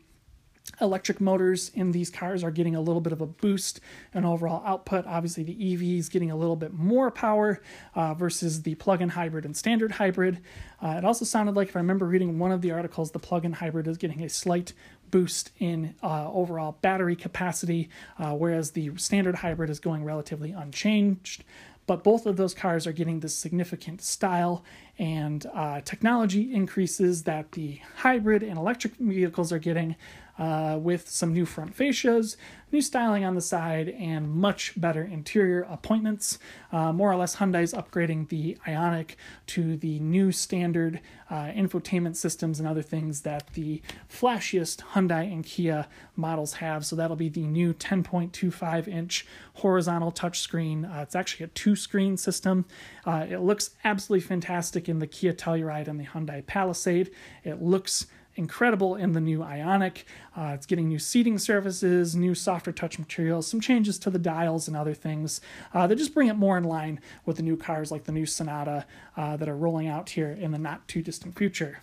electric 0.82 1.22
motors 1.22 1.72
in 1.74 1.92
these 1.92 2.10
cars 2.10 2.44
are 2.44 2.52
getting 2.52 2.76
a 2.76 2.82
little 2.82 3.02
bit 3.02 3.14
of 3.14 3.22
a 3.22 3.26
boost 3.26 3.80
in 4.14 4.26
overall 4.26 4.64
output. 4.66 5.06
Obviously, 5.06 5.44
the 5.44 5.74
EV 5.74 6.00
is 6.00 6.10
getting 6.10 6.32
a 6.32 6.36
little 6.36 6.56
bit 6.56 6.74
more 6.74 7.12
power 7.12 7.62
uh, 7.94 8.14
versus 8.14 8.62
the 8.64 8.76
plug-in 8.76 9.10
hybrid 9.10 9.46
and 9.46 9.56
standard 9.56 9.92
hybrid. 9.92 10.40
Uh, 10.82 10.96
it 10.98 11.06
also 11.06 11.24
sounded 11.24 11.56
like, 11.56 11.70
if 11.70 11.76
I 11.76 11.80
remember 11.80 12.06
reading 12.06 12.40
one 12.40 12.52
of 12.52 12.62
the 12.62 12.72
articles, 12.72 13.12
the 13.12 13.20
plug-in 13.20 13.54
hybrid 13.54 13.88
is 13.88 13.98
getting 13.98 14.24
a 14.24 14.30
slight 14.30 14.74
boost 15.12 15.52
in 15.60 15.96
uh, 16.04 16.32
overall 16.32 16.78
battery 16.82 17.16
capacity, 17.16 17.90
uh, 18.20 18.34
whereas 18.34 18.72
the 18.72 18.92
standard 18.98 19.36
hybrid 19.36 19.70
is 19.70 19.80
going 19.80 20.04
relatively 20.04 20.52
unchanged. 20.52 21.44
But 21.88 22.04
both 22.04 22.26
of 22.26 22.36
those 22.36 22.56
cars 22.56 22.88
are 22.88 22.92
getting 22.92 23.20
this 23.20 23.36
significant 23.36 24.02
style 24.02 24.64
and 24.98 25.46
uh, 25.54 25.82
technology 25.82 26.54
increases 26.54 27.24
that 27.24 27.52
the 27.52 27.80
hybrid 27.98 28.42
and 28.42 28.58
electric 28.58 28.96
vehicles 28.96 29.52
are 29.52 29.60
getting 29.60 29.96
uh, 30.38 30.78
with 30.82 31.10
some 31.10 31.34
new 31.34 31.46
front 31.46 31.76
fascias, 31.76 32.36
new 32.72 32.82
styling 32.82 33.24
on 33.24 33.36
the 33.36 33.42
side, 33.42 33.90
and 33.90 34.30
much 34.30 34.74
better 34.76 35.04
interior 35.04 35.62
appointments. 35.70 36.40
Uh, 36.72 36.92
more 36.92 37.12
or 37.12 37.16
less, 37.16 37.38
Hyundai's 37.38 37.74
upgrading 37.74 38.28
the 38.28 38.58
Ioniq 38.68 39.12
to 39.48 39.78
the 39.78 40.00
new 40.00 40.32
standard 40.32 41.00
uh, 41.30 41.48
infotainment 41.56 42.16
systems 42.18 42.60
and 42.60 42.68
other 42.68 42.82
things 42.82 43.22
that 43.22 43.48
the 43.54 43.82
flashiest 44.10 44.82
Hyundai 44.94 45.32
and 45.32 45.46
Kia 45.46 45.88
models 46.16 46.56
have. 46.56 46.86
So 46.86 46.96
that'll 46.96 47.16
be 47.16 47.30
the 47.30 47.48
new 47.48 47.74
10.25 47.74 48.88
inch 48.88 49.26
horizontal 49.56 50.12
touchscreen. 50.12 50.86
Uh, 50.86 51.02
it's 51.02 51.16
actually 51.16 51.46
a 51.46 51.50
two 51.50 51.76
screen 51.76 52.18
system. 52.18 52.66
Uh, 53.06 53.26
it 53.30 53.40
looks 53.40 53.72
absolutely 53.84 54.28
fantastic 54.28 54.90
in 54.90 55.00
the 55.00 55.08
Kia 55.08 55.34
Telluride 55.34 55.88
and 55.88 56.00
the 56.00 56.06
Hyundai 56.06 56.46
Palisade. 56.46 57.10
It 57.44 57.62
looks 57.62 58.08
incredible 58.36 58.96
in 58.96 59.14
the 59.14 59.22
new 59.22 59.40
Ioniq. 59.40 60.04
Uh, 60.38 60.52
it's 60.54 60.66
getting 60.66 60.88
new 60.88 61.00
seating 61.00 61.38
surfaces, 61.38 62.16
new 62.16 62.36
softer 62.36 62.72
touch 62.72 63.00
materials, 63.00 63.48
some 63.48 63.62
changes 63.62 63.98
to 64.00 64.10
the 64.10 64.20
dials 64.20 64.68
and 64.68 64.76
other 64.76 64.94
things 64.94 65.42
uh, 65.74 65.88
that 65.88 65.96
just 65.96 66.14
bring 66.14 66.28
it 66.28 66.36
more 66.36 66.58
in 66.58 66.64
line 66.64 67.00
with 67.26 67.38
the 67.38 67.44
new 67.44 67.58
cars 67.58 67.92
like 67.92 68.04
the 68.04 68.12
new 68.12 68.26
Sonata 68.26 68.86
uh, 69.18 69.38
that 69.38 69.50
are 69.50 69.56
rolling 69.56 69.88
out 69.88 70.10
here 70.10 70.32
in 70.32 70.52
the 70.52 70.60
not 70.60 70.88
too 70.88 71.02
distant 71.02 71.38
future. 71.38 71.80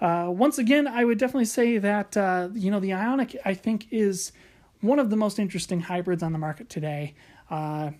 Uh, 0.00 0.28
once 0.28 0.58
again, 0.58 0.86
I 0.86 1.04
would 1.04 1.18
definitely 1.18 1.46
say 1.46 1.78
that 1.78 2.16
uh, 2.16 2.48
you 2.54 2.70
know 2.70 2.80
the 2.80 2.90
Ioniq 2.90 3.36
I 3.44 3.54
think 3.54 3.88
is 3.90 4.32
one 4.80 4.98
of 4.98 5.10
the 5.10 5.16
most 5.16 5.38
interesting 5.38 5.80
hybrids 5.80 6.22
on 6.22 6.32
the 6.32 6.38
market 6.38 6.68
today. 6.68 7.14
Uh, 7.50 7.90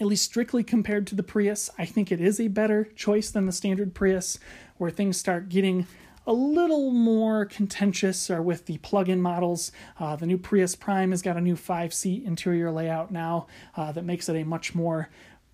at 0.00 0.06
least 0.06 0.24
strictly 0.24 0.64
compared 0.64 1.06
to 1.08 1.14
the 1.14 1.22
Prius, 1.22 1.68
I 1.76 1.84
think 1.84 2.10
it 2.10 2.22
is 2.22 2.40
a 2.40 2.48
better 2.48 2.84
choice 2.96 3.30
than 3.30 3.44
the 3.44 3.52
standard 3.52 3.92
Prius, 3.92 4.38
where 4.78 4.90
things 4.90 5.18
start 5.18 5.50
getting 5.50 5.86
a 6.26 6.32
little 6.32 6.90
more 6.90 7.44
contentious 7.44 8.30
are 8.30 8.42
with 8.42 8.66
the 8.66 8.78
plug-in 8.78 9.20
models. 9.22 9.72
Uh, 9.98 10.16
the 10.16 10.26
new 10.26 10.38
Prius 10.38 10.76
Prime 10.76 11.10
has 11.10 11.22
got 11.22 11.36
a 11.36 11.40
new 11.40 11.56
five-seat 11.56 12.24
interior 12.24 12.70
layout 12.70 13.10
now 13.10 13.46
uh, 13.76 13.90
that 13.92 14.04
makes 14.04 14.28
it 14.28 14.36
a 14.36 14.44
much 14.44 14.74
more 14.74 15.08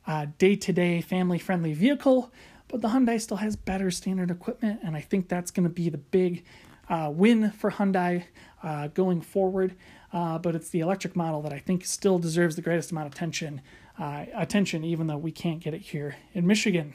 uh, 0.06 0.26
day-to-day 0.38 1.00
family-friendly 1.00 1.72
vehicle. 1.72 2.32
But 2.68 2.80
the 2.80 2.88
Hyundai 2.88 3.20
still 3.20 3.36
has 3.36 3.54
better 3.54 3.90
standard 3.90 4.30
equipment, 4.30 4.80
and 4.82 4.96
I 4.96 5.00
think 5.00 5.28
that's 5.28 5.50
going 5.50 5.68
to 5.68 5.72
be 5.72 5.88
the 5.88 5.98
big 5.98 6.44
uh, 6.88 7.10
win 7.14 7.52
for 7.52 7.70
Hyundai 7.70 8.24
uh, 8.62 8.88
going 8.88 9.20
forward. 9.20 9.76
Uh, 10.12 10.38
but 10.38 10.54
it's 10.54 10.70
the 10.70 10.80
electric 10.80 11.14
model 11.14 11.42
that 11.42 11.52
I 11.52 11.58
think 11.58 11.84
still 11.84 12.18
deserves 12.18 12.56
the 12.56 12.62
greatest 12.62 12.90
amount 12.90 13.06
of 13.08 13.12
attention, 13.12 13.60
attention, 13.98 14.84
even 14.84 15.06
though 15.06 15.16
we 15.16 15.32
can't 15.32 15.60
get 15.60 15.74
it 15.74 15.80
here 15.80 16.16
in 16.32 16.46
Michigan. 16.46 16.94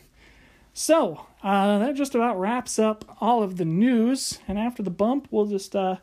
So, 0.74 1.28
uh, 1.44 1.80
that 1.80 1.96
just 1.96 2.16
about 2.16 2.40
wraps 2.40 2.80
up 2.80 3.18
all 3.20 3.44
of 3.44 3.58
the 3.58 3.66
news. 3.66 4.40
And 4.48 4.58
after 4.58 4.82
the 4.82 4.90
bump, 4.90 5.28
we'll 5.30 5.48
just 5.48 5.76
uh, 5.76 5.98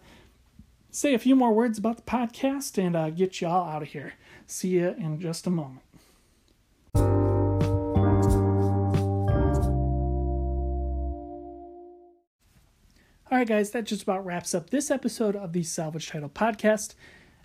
say 0.90 1.14
a 1.14 1.18
few 1.18 1.34
more 1.34 1.52
words 1.52 1.78
about 1.78 1.96
the 1.96 2.02
podcast 2.02 2.76
and 2.76 2.94
uh, 2.94 3.10
get 3.10 3.40
you 3.40 3.48
all 3.48 3.68
out 3.68 3.82
of 3.82 3.88
here. 3.88 4.14
See 4.46 4.68
you 4.68 4.94
in 4.98 5.20
just 5.20 5.46
a 5.46 5.50
moment. 5.50 5.82
All 13.30 13.36
right, 13.36 13.46
guys, 13.46 13.70
that 13.72 13.84
just 13.84 14.02
about 14.02 14.24
wraps 14.24 14.54
up 14.54 14.70
this 14.70 14.90
episode 14.90 15.36
of 15.36 15.52
the 15.52 15.62
Salvage 15.62 16.08
Title 16.08 16.30
Podcast. 16.30 16.94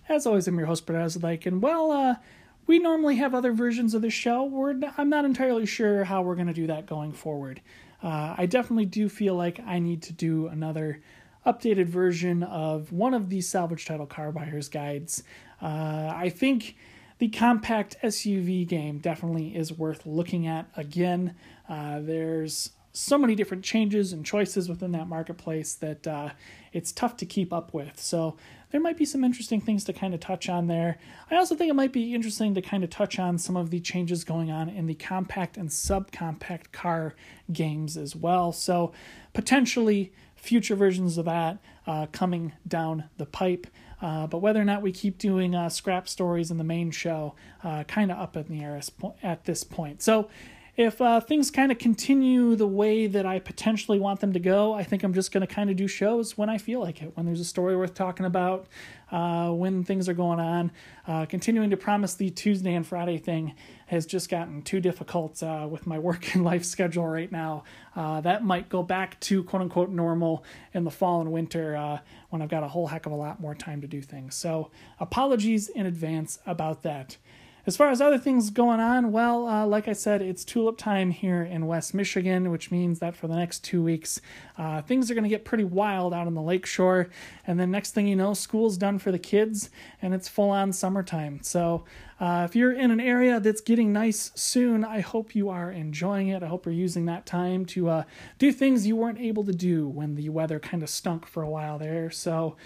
As 0.07 0.25
always, 0.25 0.47
I'm 0.47 0.57
your 0.57 0.67
host, 0.67 0.85
Brett 0.85 1.05
Azadike, 1.05 1.45
and 1.45 1.61
well, 1.61 1.91
uh, 1.91 2.15
we 2.65 2.79
normally 2.79 3.15
have 3.17 3.33
other 3.33 3.51
versions 3.51 3.93
of 3.93 4.01
the 4.01 4.09
show. 4.09 4.43
We're, 4.43 4.79
I'm 4.97 5.09
not 5.09 5.25
entirely 5.25 5.65
sure 5.65 6.03
how 6.03 6.21
we're 6.21 6.35
going 6.35 6.47
to 6.47 6.53
do 6.53 6.67
that 6.67 6.85
going 6.85 7.13
forward. 7.13 7.61
Uh, 8.01 8.35
I 8.37 8.45
definitely 8.45 8.85
do 8.85 9.09
feel 9.09 9.35
like 9.35 9.59
I 9.65 9.79
need 9.79 10.01
to 10.03 10.13
do 10.13 10.47
another 10.47 11.01
updated 11.45 11.87
version 11.87 12.43
of 12.43 12.91
one 12.91 13.13
of 13.13 13.29
these 13.29 13.47
salvage 13.47 13.85
title 13.85 14.05
car 14.05 14.31
buyers 14.31 14.69
guides. 14.69 15.23
Uh, 15.61 16.11
I 16.15 16.29
think 16.29 16.75
the 17.19 17.29
compact 17.29 17.97
SUV 18.03 18.67
game 18.67 18.99
definitely 18.99 19.55
is 19.55 19.71
worth 19.71 20.05
looking 20.05 20.47
at 20.47 20.67
again. 20.75 21.35
Uh, 21.69 21.99
there's 22.01 22.71
so 22.93 23.17
many 23.17 23.35
different 23.35 23.63
changes 23.63 24.13
and 24.13 24.25
choices 24.25 24.69
within 24.69 24.91
that 24.91 25.07
marketplace 25.07 25.73
that 25.75 26.05
uh, 26.07 26.29
it's 26.71 26.91
tough 26.91 27.17
to 27.17 27.25
keep 27.25 27.51
up 27.51 27.73
with. 27.73 27.99
So 27.99 28.37
there 28.73 28.81
might 28.81 28.97
be 28.97 29.05
some 29.05 29.23
interesting 29.23 29.61
things 29.61 29.83
to 29.83 29.93
kind 29.93 30.15
of 30.15 30.19
touch 30.19 30.49
on 30.49 30.65
there. 30.65 30.97
I 31.29 31.35
also 31.35 31.55
think 31.55 31.69
it 31.69 31.75
might 31.75 31.93
be 31.93 32.15
interesting 32.15 32.55
to 32.55 32.61
kind 32.61 32.83
of 32.83 32.89
touch 32.89 33.19
on 33.19 33.37
some 33.37 33.55
of 33.55 33.69
the 33.69 33.79
changes 33.79 34.23
going 34.23 34.49
on 34.49 34.67
in 34.67 34.87
the 34.87 34.95
compact 34.95 35.57
and 35.57 35.69
subcompact 35.69 36.71
car 36.71 37.13
games 37.51 37.97
as 37.97 38.15
well. 38.15 38.51
So 38.51 38.91
potentially 39.31 40.11
future 40.35 40.75
versions 40.75 41.19
of 41.19 41.25
that 41.25 41.59
uh, 41.85 42.07
coming 42.11 42.53
down 42.67 43.03
the 43.17 43.27
pipe. 43.27 43.67
Uh, 44.01 44.25
but 44.25 44.39
whether 44.39 44.59
or 44.59 44.65
not 44.65 44.81
we 44.81 44.91
keep 44.91 45.19
doing 45.19 45.53
uh, 45.53 45.69
scrap 45.69 46.09
stories 46.09 46.49
in 46.49 46.57
the 46.57 46.63
main 46.63 46.89
show, 46.89 47.35
uh, 47.63 47.83
kind 47.83 48.11
of 48.11 48.17
up 48.17 48.35
in 48.35 48.47
the 48.47 48.63
air 48.63 48.81
at 49.21 49.45
this 49.45 49.63
point. 49.63 50.01
So 50.01 50.29
if 50.75 50.99
uh, 51.01 51.19
things 51.19 51.51
kind 51.51 51.71
of 51.71 51.77
continue 51.77 52.55
the 52.55 52.67
way 52.67 53.05
that 53.05 53.27
I 53.27 53.37
potentially 53.37 53.99
want 53.99 54.21
them 54.21 54.33
to 54.33 54.39
go, 54.39 54.73
I 54.73 54.83
think 54.83 55.03
I'm 55.03 55.13
just 55.13 55.31
going 55.31 55.45
to 55.45 55.53
kind 55.53 55.69
of 55.69 55.75
do 55.75 55.87
shows 55.87 56.35
when 56.35 56.49
I 56.49 56.57
feel 56.57 56.79
like 56.79 57.03
it, 57.03 57.15
when 57.15 57.27
there's 57.27 57.39
a 57.39 57.45
story 57.45 57.77
worth 57.77 57.93
talking 57.93 58.25
about, 58.25 58.65
uh, 59.11 59.51
when 59.51 59.83
things 59.83 60.09
are 60.09 60.15
going 60.15 60.39
on. 60.39 60.71
Uh, 61.07 61.27
continuing 61.27 61.69
to 61.69 61.77
promise 61.77 62.15
the 62.15 62.31
Tuesday 62.31 62.73
and 62.73 62.87
Friday 62.87 63.19
thing 63.19 63.53
has 63.85 64.07
just 64.07 64.31
gotten 64.31 64.63
too 64.63 64.79
difficult 64.79 65.43
uh, 65.43 65.67
with 65.69 65.85
my 65.85 65.99
work 66.07 66.33
and 66.33 66.43
life 66.43 66.65
schedule 66.65 67.05
right 67.05 67.31
now. 67.31 67.63
Uh, 67.95 68.21
that 68.21 68.43
might 68.43 68.67
go 68.67 68.81
back 68.81 69.19
to 69.19 69.43
quote 69.43 69.61
unquote 69.61 69.91
normal 69.91 70.43
in 70.73 70.85
the 70.85 70.91
fall 70.91 71.21
and 71.21 71.31
winter 71.31 71.75
uh, 71.75 71.99
when 72.31 72.41
I've 72.41 72.49
got 72.49 72.63
a 72.63 72.67
whole 72.67 72.87
heck 72.87 73.05
of 73.05 73.11
a 73.11 73.15
lot 73.15 73.39
more 73.39 73.53
time 73.53 73.81
to 73.81 73.87
do 73.87 74.01
things. 74.01 74.33
So, 74.33 74.71
apologies 74.99 75.69
in 75.69 75.85
advance 75.85 76.39
about 76.47 76.81
that. 76.81 77.17
As 77.65 77.77
far 77.77 77.89
as 77.91 78.01
other 78.01 78.17
things 78.17 78.49
going 78.49 78.81
on, 78.81 79.13
well, 79.13 79.47
uh, 79.47 79.65
like 79.65 79.87
I 79.87 79.93
said, 79.93 80.21
it's 80.21 80.43
tulip 80.43 80.77
time 80.77 81.11
here 81.11 81.43
in 81.43 81.65
West 81.65 81.93
Michigan, 81.93 82.51
which 82.51 82.71
means 82.71 82.99
that 82.99 83.15
for 83.15 83.29
the 83.29 83.37
next 83.37 83.63
two 83.63 83.81
weeks, 83.81 84.19
uh, 84.57 84.81
things 84.81 85.09
are 85.09 85.13
going 85.13 85.23
to 85.23 85.29
get 85.29 85.45
pretty 85.45 85.63
wild 85.63 86.13
out 86.13 86.27
on 86.27 86.33
the 86.33 86.41
lakeshore. 86.41 87.07
And 87.47 87.57
then 87.57 87.71
next 87.71 87.91
thing 87.91 88.05
you 88.05 88.17
know, 88.17 88.33
school's 88.33 88.75
done 88.75 88.99
for 88.99 89.13
the 89.13 89.19
kids 89.19 89.69
and 90.01 90.13
it's 90.13 90.27
full 90.27 90.49
on 90.49 90.73
summertime. 90.73 91.39
So 91.41 91.85
uh, 92.19 92.45
if 92.49 92.53
you're 92.53 92.73
in 92.73 92.91
an 92.91 92.99
area 92.99 93.39
that's 93.39 93.61
getting 93.61 93.93
nice 93.93 94.33
soon, 94.35 94.83
I 94.83 94.99
hope 94.99 95.33
you 95.33 95.47
are 95.47 95.71
enjoying 95.71 96.27
it. 96.27 96.43
I 96.43 96.47
hope 96.47 96.65
you're 96.65 96.75
using 96.75 97.05
that 97.05 97.25
time 97.25 97.65
to 97.67 97.87
uh, 97.87 98.03
do 98.39 98.51
things 98.51 98.85
you 98.85 98.97
weren't 98.97 99.21
able 99.21 99.45
to 99.45 99.53
do 99.53 99.87
when 99.87 100.15
the 100.15 100.27
weather 100.27 100.59
kind 100.59 100.83
of 100.83 100.89
stunk 100.89 101.25
for 101.25 101.41
a 101.41 101.49
while 101.49 101.79
there. 101.79 102.11
So, 102.11 102.57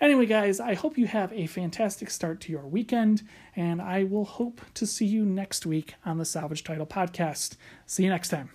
Anyway, 0.00 0.26
guys, 0.26 0.60
I 0.60 0.74
hope 0.74 0.98
you 0.98 1.06
have 1.06 1.32
a 1.32 1.46
fantastic 1.46 2.10
start 2.10 2.40
to 2.42 2.52
your 2.52 2.66
weekend, 2.66 3.22
and 3.54 3.80
I 3.80 4.04
will 4.04 4.26
hope 4.26 4.60
to 4.74 4.86
see 4.86 5.06
you 5.06 5.24
next 5.24 5.64
week 5.64 5.94
on 6.04 6.18
the 6.18 6.24
Salvage 6.26 6.64
Title 6.64 6.86
Podcast. 6.86 7.56
See 7.86 8.04
you 8.04 8.10
next 8.10 8.28
time. 8.28 8.50